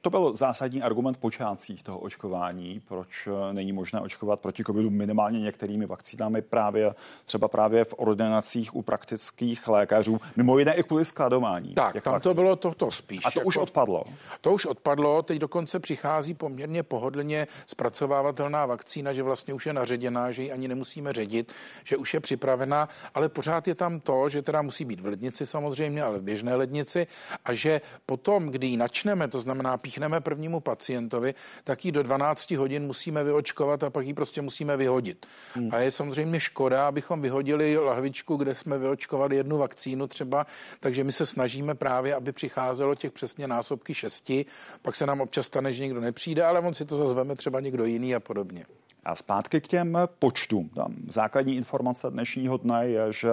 [0.01, 4.91] To byl zásadní argument v počátcích toho očkování, proč eh, není možné očkovat proti covidu
[4.91, 6.95] minimálně některými vakcínami právě
[7.25, 11.75] třeba právě v ordinacích u praktických lékařů, mimo jiné i kvůli skladování.
[11.75, 12.31] Tak, tam vakcín.
[12.31, 13.27] to bylo toto spíš.
[13.27, 14.05] A to jako, už odpadlo.
[14.41, 20.31] To už odpadlo, teď dokonce přichází poměrně pohodlně zpracovávatelná vakcína, že vlastně už je naředěná,
[20.31, 21.53] že ji ani nemusíme ředit,
[21.85, 25.47] že už je připravená, ale pořád je tam to, že teda musí být v lednici
[25.47, 27.07] samozřejmě, ale v běžné lednici
[27.45, 31.35] a že potom, kdy ji načneme, to to znamená píchneme prvnímu pacientovi,
[31.65, 35.27] tak ji do 12 hodin musíme vyočkovat a pak ji prostě musíme vyhodit.
[35.55, 35.69] Hmm.
[35.73, 40.47] A je samozřejmě škoda, abychom vyhodili lahvičku, kde jsme vyočkovali jednu vakcínu třeba,
[40.81, 44.47] takže my se snažíme právě, aby přicházelo těch přesně násobky šesti,
[44.83, 47.85] pak se nám občas stane, že někdo nepřijde, ale on si to zazveme třeba někdo
[47.85, 48.67] jiný a podobně.
[49.05, 50.69] A zpátky k těm počtům.
[50.69, 53.31] Tam základní informace dnešního dne je, že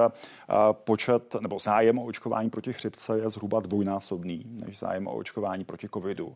[0.72, 5.90] počet nebo zájem o očkování proti chřipce je zhruba dvojnásobný než zájem o očkování proti
[5.94, 6.36] covidu.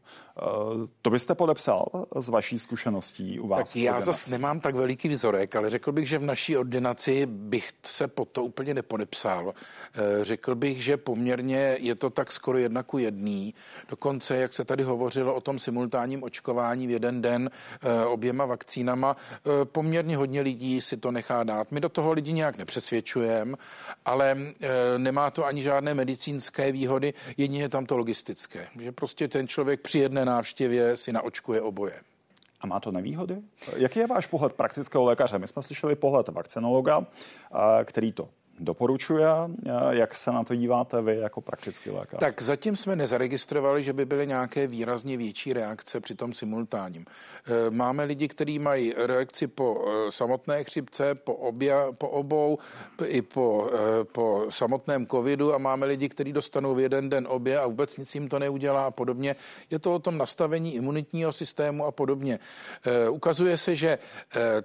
[1.01, 1.85] To byste podepsal
[2.19, 3.73] z vaší zkušeností u vás?
[3.73, 7.71] Tak já zase nemám tak veliký vzorek, ale řekl bych, že v naší ordinaci bych
[7.85, 9.53] se pod to úplně nepodepsal.
[9.93, 13.53] E, řekl bych, že poměrně je to tak skoro jedna ku jedný.
[13.89, 17.49] Dokonce, jak se tady hovořilo o tom simultánním očkování v jeden den
[17.81, 19.15] e, oběma vakcínama,
[19.63, 21.71] poměrně hodně lidí si to nechá dát.
[21.71, 23.57] My do toho lidi nějak nepřesvědčujeme,
[24.05, 29.47] ale eh, nemá to ani žádné medicínské výhody, jedině tam to logistické, že prostě ten
[29.47, 31.93] člověk při jedné návštěvě si naočkuje oboje.
[32.61, 33.37] A má to nevýhody?
[33.75, 35.39] Jaký je váš pohled praktického lékaře?
[35.39, 39.25] My jsme slyšeli pohled vakcinologa, eh, který to doporučuje.
[39.89, 42.19] Jak se na to díváte vy jako praktický lékař?
[42.19, 47.05] Tak zatím jsme nezaregistrovali, že by byly nějaké výrazně větší reakce při tom simultánním.
[47.67, 52.57] E, máme lidi, kteří mají reakci po e, samotné chřipce, po, obě, po obou,
[53.05, 53.71] i po,
[54.11, 58.15] po samotném covidu a máme lidi, kteří dostanou v jeden den obě a vůbec nic
[58.15, 59.35] jim to neudělá a podobně.
[59.69, 62.39] Je to o tom nastavení imunitního systému a podobně.
[63.09, 63.97] Ukazuje se, že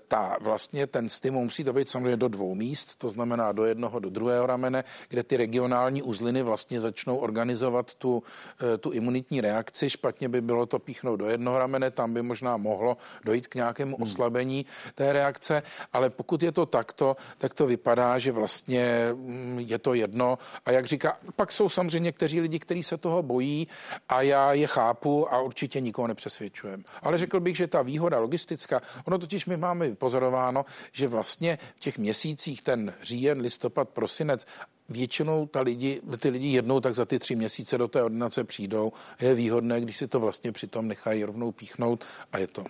[0.09, 3.84] ta vlastně ten stimul musí to být samozřejmě do dvou míst, to znamená do jednoho
[3.85, 8.23] jednoho do druhého ramene, kde ty regionální uzliny vlastně začnou organizovat tu,
[8.61, 9.91] eh, tu imunitní reakci.
[9.91, 13.97] Špatně by bylo to píchnout do jednoho ramene, tam by možná mohlo dojít k nějakému
[13.97, 14.03] hmm.
[14.03, 15.63] oslabení té reakce,
[15.93, 20.39] ale pokud je to takto, tak to vypadá, že vlastně mm, je to jedno.
[20.65, 23.69] A jak říká, pak jsou samozřejmě někteří lidi, kteří se toho bojí
[24.09, 26.85] a já je chápu a určitě nikoho nepřesvědčujem.
[27.03, 31.81] Ale řekl bych, že ta výhoda logistická, ono totiž my máme pozorováno, že vlastně v
[31.81, 34.47] těch měsících ten říjen, listopad, prosinec
[34.89, 38.93] většinou ta lidi, ty lidi jednou tak za ty tři měsíce do té ordinace přijdou.
[39.21, 42.65] Je výhodné, když si to vlastně přitom nechají rovnou píchnout a je to.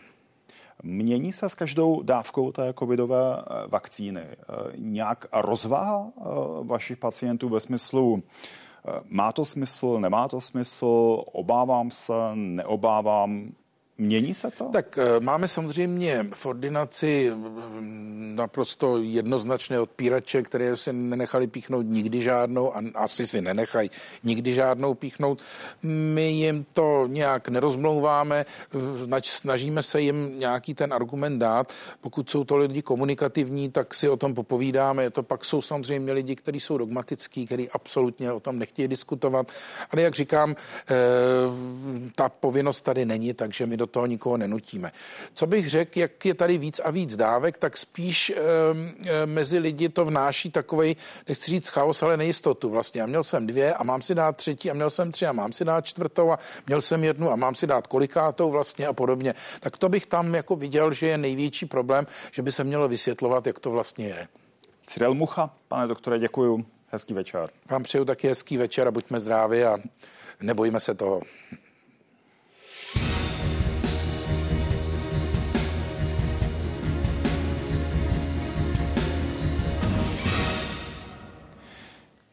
[0.82, 4.36] Mění se s každou dávkou té covidové eh, vakcíny eh,
[4.76, 6.22] nějak rozvaha eh,
[6.62, 8.22] vašich pacientů ve smyslu,
[9.08, 13.52] má to smysl, nemá to smysl, obávám se, neobávám,
[13.98, 14.64] Mění se to?
[14.64, 22.22] Tak eh, máme samozřejmě v ordinaci mm, naprosto jednoznačné odpírače, které se nenechali píchnout nikdy
[22.22, 23.90] žádnou a asi si nenechají
[24.24, 25.42] nikdy žádnou píchnout.
[25.82, 28.46] My jim to nějak nerozmlouváme,
[29.22, 31.72] snažíme se jim nějaký ten argument dát.
[32.00, 35.10] Pokud jsou to lidi komunikativní, tak si o tom popovídáme.
[35.10, 39.52] To pak jsou samozřejmě lidi, kteří jsou dogmatický, kteří absolutně o tom nechtějí diskutovat.
[39.90, 40.94] Ale jak říkám, eh,
[42.14, 44.92] ta povinnost tady není, takže my do toho nikoho nenutíme.
[45.34, 49.58] Co bych řekl, jak je tady víc a víc dávek, tak spíš e, e, mezi
[49.58, 50.96] lidi to vnáší takový,
[51.28, 53.00] nechci říct chaos, ale nejistotu vlastně.
[53.00, 55.52] Já měl jsem dvě a mám si dát třetí a měl jsem tři a mám
[55.52, 59.34] si dát čtvrtou a měl jsem jednu a mám si dát kolikátou vlastně a podobně.
[59.60, 63.46] Tak to bych tam jako viděl, že je největší problém, že by se mělo vysvětlovat,
[63.46, 64.28] jak to vlastně je.
[64.86, 66.64] Cyril Mucha, pane doktore, děkuju.
[66.88, 67.50] Hezký večer.
[67.70, 69.78] Vám přeju taky hezký večer a buďme zdraví a
[70.40, 71.20] nebojíme se toho.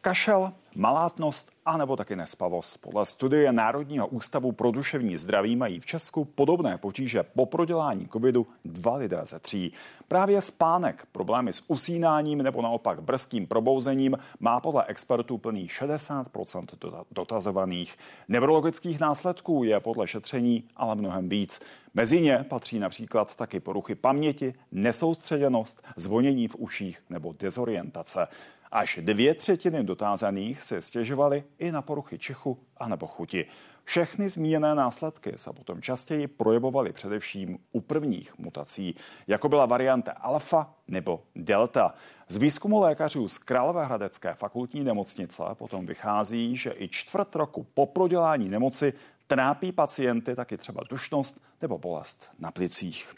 [0.04, 2.80] Kašel, malátnost a nebo taky nespavost.
[2.80, 8.46] Podle studie Národního ústavu pro duševní zdraví mají v Česku podobné potíže po prodělání covidu
[8.64, 9.72] dva lidé ze tří.
[10.08, 17.98] Právě spánek, problémy s usínáním nebo naopak brzkým probouzením má podle expertů plný 60% dotazovaných.
[18.28, 21.60] Neurologických následků je podle šetření ale mnohem víc.
[21.94, 28.28] Mezi ně patří například taky poruchy paměti, nesoustředěnost, zvonění v uších nebo dezorientace.
[28.72, 33.46] Až dvě třetiny dotázaných se stěžovaly i na poruchy čichu a nebo chuti.
[33.84, 38.96] Všechny zmíněné následky se potom častěji projevovaly především u prvních mutací,
[39.26, 41.94] jako byla varianta alfa nebo delta.
[42.28, 48.48] Z výzkumu lékařů z Královéhradecké fakultní nemocnice potom vychází, že i čtvrt roku po prodělání
[48.48, 48.92] nemoci
[49.26, 53.14] trápí pacienty taky třeba dušnost nebo bolest na plicích.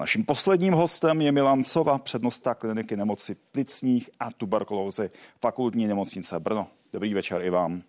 [0.00, 6.66] Naším posledním hostem je Milan Sova, přednosta kliniky nemoci plicních a tuberkulózy fakultní nemocnice Brno.
[6.92, 7.82] Dobrý večer i vám.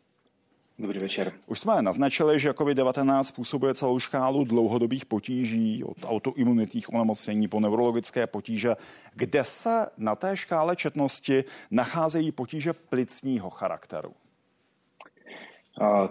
[0.79, 1.33] Dobrý večer.
[1.45, 8.27] Už jsme naznačili, že COVID-19 způsobuje celou škálu dlouhodobých potíží, od autoimunitních onemocnění po neurologické
[8.27, 8.75] potíže.
[9.13, 14.13] Kde se na té škále četnosti nacházejí potíže plicního charakteru?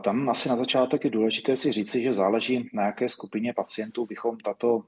[0.02, 4.38] Tam asi na začátek je důležité si říci, že záleží na jaké skupině pacientů bychom
[4.38, 4.82] tato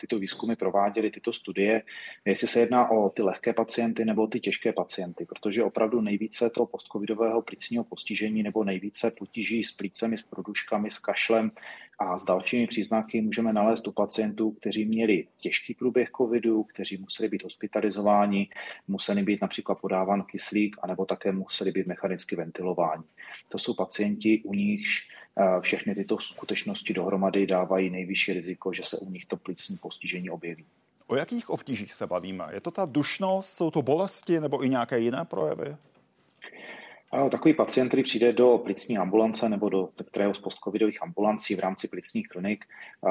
[0.00, 1.82] tyto výzkumy prováděly, tyto studie,
[2.24, 6.66] jestli se jedná o ty lehké pacienty nebo ty těžké pacienty, protože opravdu nejvíce toho
[6.66, 11.50] postcovidového plicního postižení nebo nejvíce potíží s plicemi, s produškami, s kašlem
[11.98, 17.28] a s dalšími příznaky můžeme nalézt u pacientů, kteří měli těžký průběh covidu, kteří museli
[17.28, 18.48] být hospitalizováni,
[18.88, 23.04] museli být například podáván kyslík, anebo také museli být mechanicky ventilováni.
[23.48, 25.08] To jsou pacienti, u nichž
[25.60, 30.64] všechny tyto skutečnosti dohromady dávají nejvyšší riziko, že se u nich to plicní postižení objeví.
[31.06, 32.44] O jakých obtížích se bavíme?
[32.52, 35.76] Je to ta dušnost, jsou to bolesti nebo i nějaké jiné projevy?
[37.30, 41.88] Takový pacient, který přijde do plicní ambulance nebo do kterého z postcovidových ambulancí v rámci
[41.88, 42.64] plicních klinik,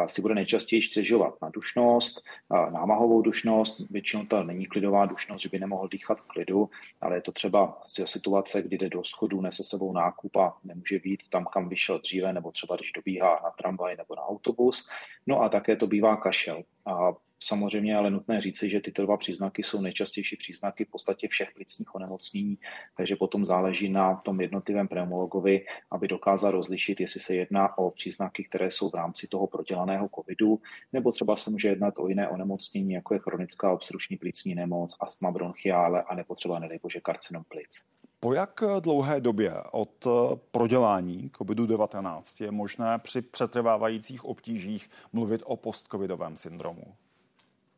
[0.08, 3.82] si bude nejčastěji stěžovat na dušnost, námahovou dušnost.
[3.90, 6.70] Většinou to není klidová dušnost, že by nemohl dýchat v klidu,
[7.02, 11.30] ale je to třeba situace, kdy jde do schodu, nese sebou nákup a nemůže být
[11.30, 14.90] tam, kam vyšel dříve, nebo třeba když dobíhá na tramvaj nebo na autobus.
[15.28, 16.64] No a také to bývá kašel.
[16.86, 17.14] A
[17.46, 21.96] Samozřejmě ale nutné říci, že tyto dva příznaky jsou nejčastější příznaky v podstatě všech plicních
[21.96, 22.58] onemocnění,
[22.98, 28.44] takže potom záleží na tom jednotlivém pneumologovi, aby dokázal rozlišit, jestli se jedná o příznaky,
[28.44, 30.60] které jsou v rámci toho prodělaného covidu,
[30.94, 35.32] nebo třeba se může jednat o jiné onemocnění, jako je chronická obstruční plicní nemoc, astma
[35.32, 37.86] bronchiále a nebo třeba nedej bože karcinom plic.
[38.20, 40.08] Po jak dlouhé době od
[40.52, 46.84] prodělání COVID-19 je možné při přetrvávajících obtížích mluvit o postcovidovém syndromu?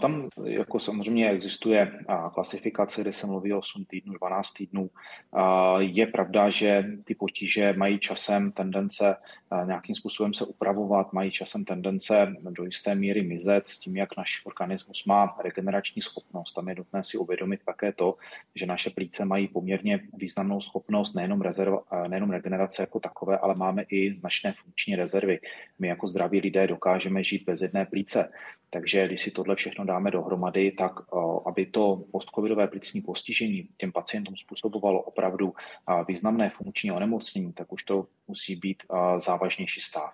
[0.00, 1.92] Tam jako samozřejmě existuje
[2.34, 4.90] klasifikace, kde se mluví o 8 týdnů, 12 týdnů.
[5.78, 9.16] Je pravda, že ty potíže mají časem tendence
[9.64, 14.42] nějakým způsobem se upravovat, mají časem tendence do jisté míry mizet s tím, jak náš
[14.44, 16.52] organismus má regenerační schopnost.
[16.52, 18.16] Tam je nutné si uvědomit také to,
[18.54, 23.82] že naše plíce mají poměrně významnou schopnost nejenom, rezerva, nejenom regenerace jako takové, ale máme
[23.88, 25.40] i značné funkční rezervy.
[25.78, 28.32] My jako zdraví lidé dokážeme žít bez jedné plíce.
[28.70, 30.92] Takže když si tohle všechno dáme dohromady, tak
[31.46, 35.54] aby to postcovidové plicní postižení těm pacientům způsobovalo opravdu
[36.08, 38.82] významné funkční onemocnění, tak už to musí být
[39.18, 40.12] závažnější stav.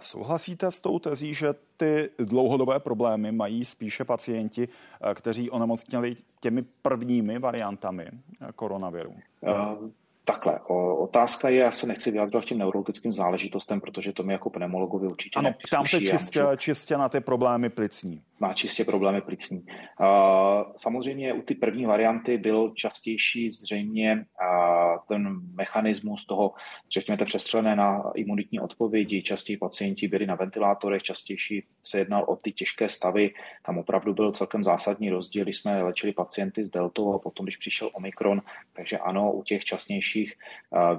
[0.00, 4.68] Souhlasíte s tou tezí, že ty dlouhodobé problémy mají spíše pacienti,
[5.14, 8.06] kteří onemocněli těmi prvními variantami
[8.56, 9.14] koronaviru?
[10.24, 14.50] Takhle, o, otázka je, já se nechci vyjadřovat těm neurologickým záležitostem, protože to mi jako
[14.50, 16.56] pneumologovi určitě Ano, ptám se čistě, můžu...
[16.56, 18.22] čistě na ty problémy plicní.
[18.40, 19.58] Má čistě problémy plicní.
[20.00, 20.06] Uh,
[20.76, 26.52] samozřejmě u ty první varianty byl častější zřejmě uh, ten mechanismus toho,
[26.92, 29.22] řekněme, přestřelené na imunitní odpovědi.
[29.22, 33.34] Častěji pacienti byli na ventilátorech, častější se jednal o ty těžké stavy.
[33.66, 37.56] Tam opravdu byl celkem zásadní rozdíl, když jsme léčili pacienty s deltou a potom, když
[37.56, 38.42] přišel Omikron.
[38.72, 40.34] Takže ano, u těch častějších vážnějších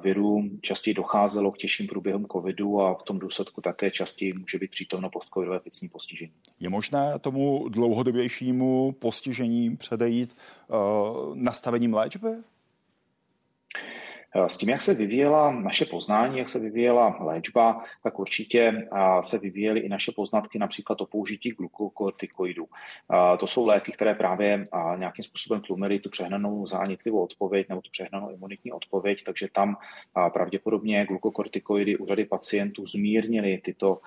[0.02, 4.72] virů častěji docházelo k těžším průběhům covidu a v tom důsledku také častěji může být
[4.72, 6.34] přítomno postcovidové plicní postižení.
[6.60, 10.36] Je možné tomu dlouhodobějšímu postižení předejít
[10.68, 12.30] uh, nastavením léčby?
[14.36, 19.00] Eh, s tím, jak se vyvíjela naše poznání, jak se vyvíjela léčba, tak určitě eh,
[19.22, 22.66] se vyvíjely i naše poznatky například o použití glukokortikoidů.
[22.66, 24.64] Eh, to jsou léky, které právě
[24.98, 29.78] nějakým způsobem tlumily tu přehnanou zánitlivou odpověď nebo tu přehnanou imunitní odpověď, takže tam
[30.34, 34.00] pravděpodobně glukokortikoidy u řady pacientů zmírnily tyto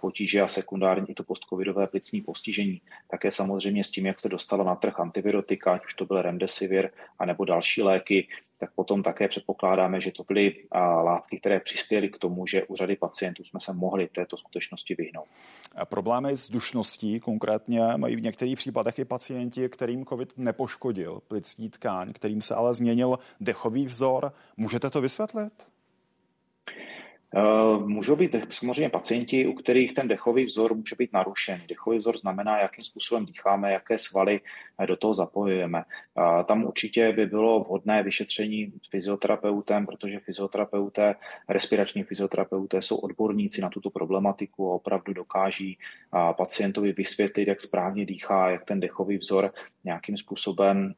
[0.00, 2.80] potíže a sekundární i to postcovidové plicní postižení.
[3.10, 6.90] Také samozřejmě s tím, jak se dostalo na trh antivirotika, ať už to byl remdesivir,
[7.18, 8.28] anebo další léky,
[8.64, 10.54] tak potom také předpokládáme, že to byly
[11.02, 15.26] látky, které přispěly k tomu, že u řady pacientů jsme se mohli této skutečnosti vyhnout.
[15.74, 21.70] A problémy s dušností konkrétně mají v některých případech i pacienti, kterým COVID nepoškodil plicní
[21.70, 24.32] tkáň, kterým se ale změnil dechový vzor.
[24.56, 25.52] Můžete to vysvětlit?
[27.36, 31.60] Eh, můžou být samozřejmě pacienti, u kterých ten dechový vzor může být narušen.
[31.68, 34.40] Dechový vzor znamená, jakým způsobem dýcháme, jaké svaly
[34.78, 35.82] eh, do toho zapojujeme.
[35.82, 41.14] Eh, tam určitě by bylo vhodné vyšetření s fyzioterapeutem, protože fyzioterapeuté,
[41.48, 45.78] respirační fyzioterapeuté jsou odborníci na tuto problematiku a opravdu dokáží
[46.36, 49.52] pacientovi vysvětlit, jak správně dýchá, jak ten dechový vzor
[49.84, 50.90] nějakým způsobem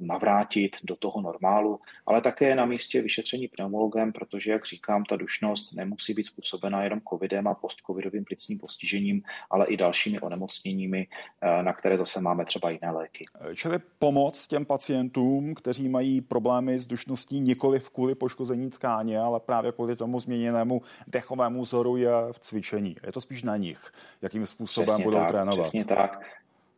[0.00, 5.74] navrátit do toho normálu, ale také na místě vyšetření pneumologem, protože, jak říkám, ta dušnost
[5.74, 11.06] nemusí být způsobena jenom covidem a postcovidovým plicním postižením, ale i dalšími onemocněními,
[11.40, 13.24] eh, na které zase máme třeba jiné léky.
[13.54, 19.40] Čili pomoc těm pacientům, kteří mají problémy s dušností nikoli v kvůli poškození tkáně, ale
[19.40, 22.96] právě kvůli tomu změněnému dechovému vzoru je v cvičení.
[23.06, 23.92] Je to spíš na nich,
[24.22, 25.62] jakým způsobem přesně budou tak, trénovat.
[25.62, 26.20] Přesně tak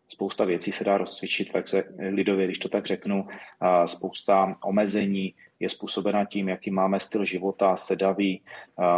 [0.09, 3.27] spousta věcí se dá rozcvičit, tak se lidově, když to tak řeknu,
[3.87, 8.43] spousta omezení je způsobena tím, jaký máme styl života, sedavý,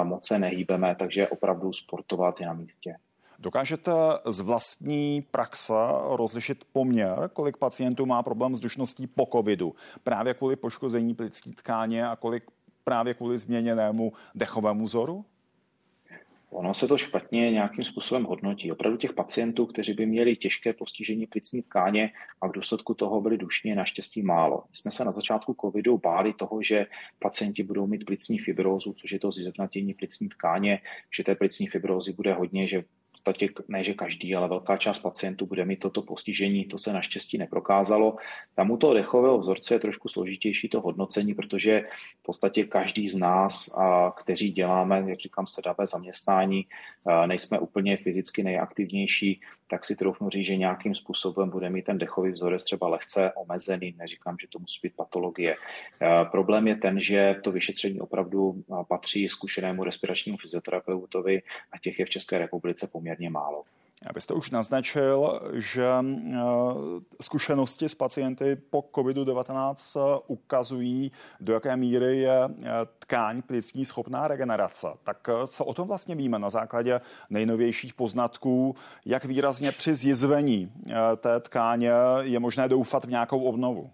[0.02, 2.96] moc se nehýbeme, takže opravdu sportovat je na místě.
[3.38, 3.92] Dokážete
[4.26, 5.72] z vlastní praxe
[6.10, 9.74] rozlišit poměr, kolik pacientů má problém s dušností po covidu,
[10.04, 12.44] právě kvůli poškození plicní tkáně a kolik
[12.84, 15.24] právě kvůli změněnému dechovému vzoru?
[16.50, 18.72] Ono se to špatně nějakým způsobem hodnotí.
[18.72, 23.38] Opravdu těch pacientů, kteří by měli těžké postižení plicní tkáně a v důsledku toho byli
[23.38, 24.64] dušně naštěstí málo.
[24.68, 26.86] My jsme se na začátku covidu báli toho, že
[27.18, 30.80] pacienti budou mít plicní fibrózu, což je to zizvnatění plicní tkáně,
[31.16, 32.84] že té plicní fibrózy bude hodně, že
[33.28, 36.64] podstatě ne, že každý, ale velká část pacientů bude mít toto postižení.
[36.64, 38.16] To se naštěstí neprokázalo.
[38.54, 41.84] Tam u toho dechového vzorce je trošku složitější to hodnocení, protože
[42.20, 46.66] v podstatě každý z nás, a kteří děláme, jak říkám, sedavé zaměstnání,
[47.26, 49.40] nejsme úplně fyzicky nejaktivnější,
[49.70, 53.94] tak si troufnu říct, že nějakým způsobem bude mít ten dechový vzorec třeba lehce omezený.
[53.98, 55.56] Neříkám, že to musí být patologie.
[56.30, 61.42] Problém je ten, že to vyšetření opravdu patří zkušenému respiračnímu fyzioterapeutovi
[61.72, 63.64] a těch je v České republice poměrně málo.
[64.06, 66.40] Abyste už naznačil, že eh,
[67.20, 72.68] zkušenosti s pacienty po COVID-19 eh, ukazují, do jaké míry je eh,
[72.98, 74.86] tkáň plicní schopná regenerace.
[75.04, 77.00] Tak co o tom vlastně víme na základě
[77.30, 80.72] nejnovějších poznatků, jak výrazně při zjizvení
[81.16, 83.90] té tkáně je možné doufat v nějakou obnovu?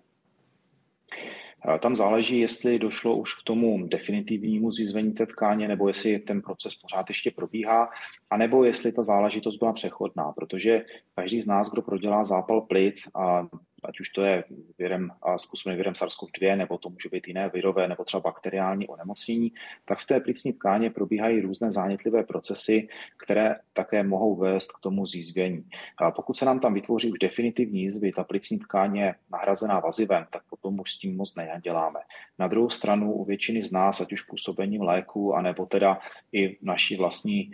[1.79, 6.75] Tam záleží, jestli došlo už k tomu definitivnímu zízvení té tkáně, nebo jestli ten proces
[6.75, 7.91] pořád ještě probíhá,
[8.31, 10.85] anebo jestli ta záležitost byla přechodná, protože
[11.15, 13.47] každý z nás, kdo prodělá zápal plic a
[13.85, 14.45] ať už to je
[14.79, 19.53] virem, způsobený virem SARS-CoV-2, nebo to může být jiné virové, nebo třeba bakteriální onemocnění,
[19.85, 25.07] tak v té plicní tkáně probíhají různé zánětlivé procesy, které také mohou vést k tomu
[25.07, 25.65] zízvění.
[25.99, 30.27] A pokud se nám tam vytvoří už definitivní jízvy, ta plicní tkáně je nahrazená vazivem,
[30.33, 32.01] tak potom už s tím moc neděláme.
[32.39, 35.99] Na druhou stranu u většiny z nás, ať už působením léku, anebo teda
[36.33, 37.51] i naší vlastní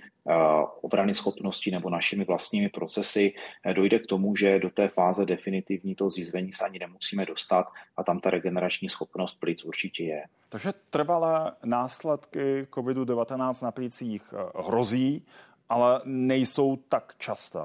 [0.81, 3.35] obrany schopností nebo našimi vlastními procesy
[3.65, 7.67] eh, dojde k tomu, že do té fáze definitivní toho zízvení se ani nemusíme dostat
[7.97, 10.23] a tam ta regenerační schopnost plic určitě je.
[10.49, 15.27] Takže trvalé následky COVID-19 na plicích eh, hrozí,
[15.69, 17.61] ale nejsou tak časté.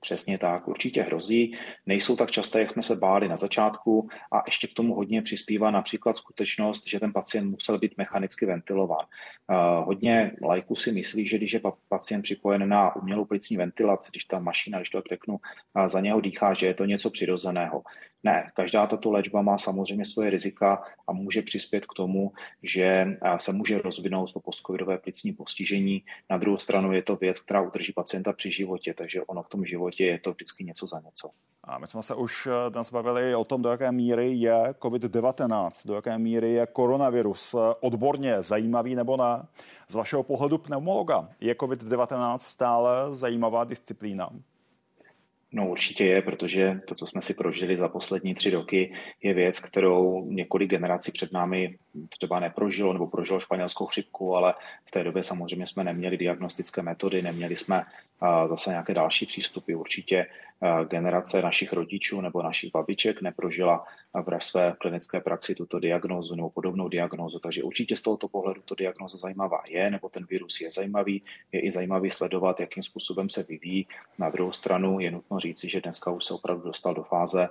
[0.00, 1.54] Přesně tak, určitě hrozí.
[1.86, 5.70] Nejsou tak časté, jak jsme se báli na začátku a ještě k tomu hodně přispívá
[5.70, 9.06] například skutečnost, že ten pacient musel být mechanicky ventilován.
[9.50, 14.24] Uh, hodně lajků si myslí, že když je pacient připojen na umělou plicní ventilaci, když
[14.24, 17.82] ta mašina, když to tak řeknu, uh, za něho dýchá, že je to něco přirozeného.
[18.22, 22.32] Ne, každá tato léčba má samozřejmě svoje rizika a může přispět k tomu,
[22.62, 23.06] že
[23.38, 26.04] se může rozvinout to postcovidové plicní postižení.
[26.30, 29.64] Na druhou stranu je to věc, která udrží pacienta při životě, takže ono v tom
[29.64, 31.30] životě je to vždycky něco za něco.
[31.64, 35.86] A my jsme se už eh, dnes bavili o tom, do jaké míry je COVID-19,
[35.86, 39.46] do jaké míry je koronavirus eh, odborně zajímavý nebo ne.
[39.88, 44.30] Z vašeho pohledu pneumologa je COVID-19 stále zajímavá disciplína?
[45.52, 48.92] No určitě je, protože to, co jsme si prožili za poslední tři roky,
[49.22, 54.54] je věc, kterou několik generací před námi třeba neprožilo nebo prožilo španělskou chřipku, ale
[54.84, 57.84] v té době samozřejmě jsme neměli diagnostické metody, neměli jsme
[58.48, 59.74] zase nějaké další přístupy.
[59.74, 60.26] Určitě
[60.88, 63.84] generace našich rodičů nebo našich babiček neprožila
[64.14, 68.74] v své klinické praxi tuto diagnózu nebo podobnou diagnózu, takže určitě z tohoto pohledu to
[68.74, 71.22] diagnóza zajímavá je, nebo ten virus je zajímavý,
[71.52, 73.86] je i zajímavý sledovat, jakým způsobem se vyvíjí.
[74.18, 77.48] Na druhou stranu je nutno říci, že dneska už se opravdu dostal do fáze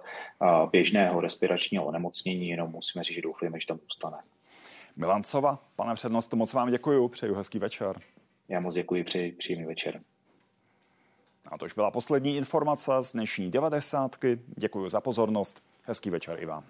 [0.72, 4.18] běžného respiračního onemocnění, jenom musíme říct, že doufujeme, že tam zůstane.
[5.00, 8.00] Milancova, pane přednostu, moc vám děkuji, přeju hezký večer.
[8.50, 10.02] Já moc děkuji, přeji příjemný večer.
[11.46, 14.40] A to už byla poslední informace z dnešní devadesátky.
[14.48, 15.64] Děkuji za pozornost.
[15.84, 16.64] Hezký večer i vám.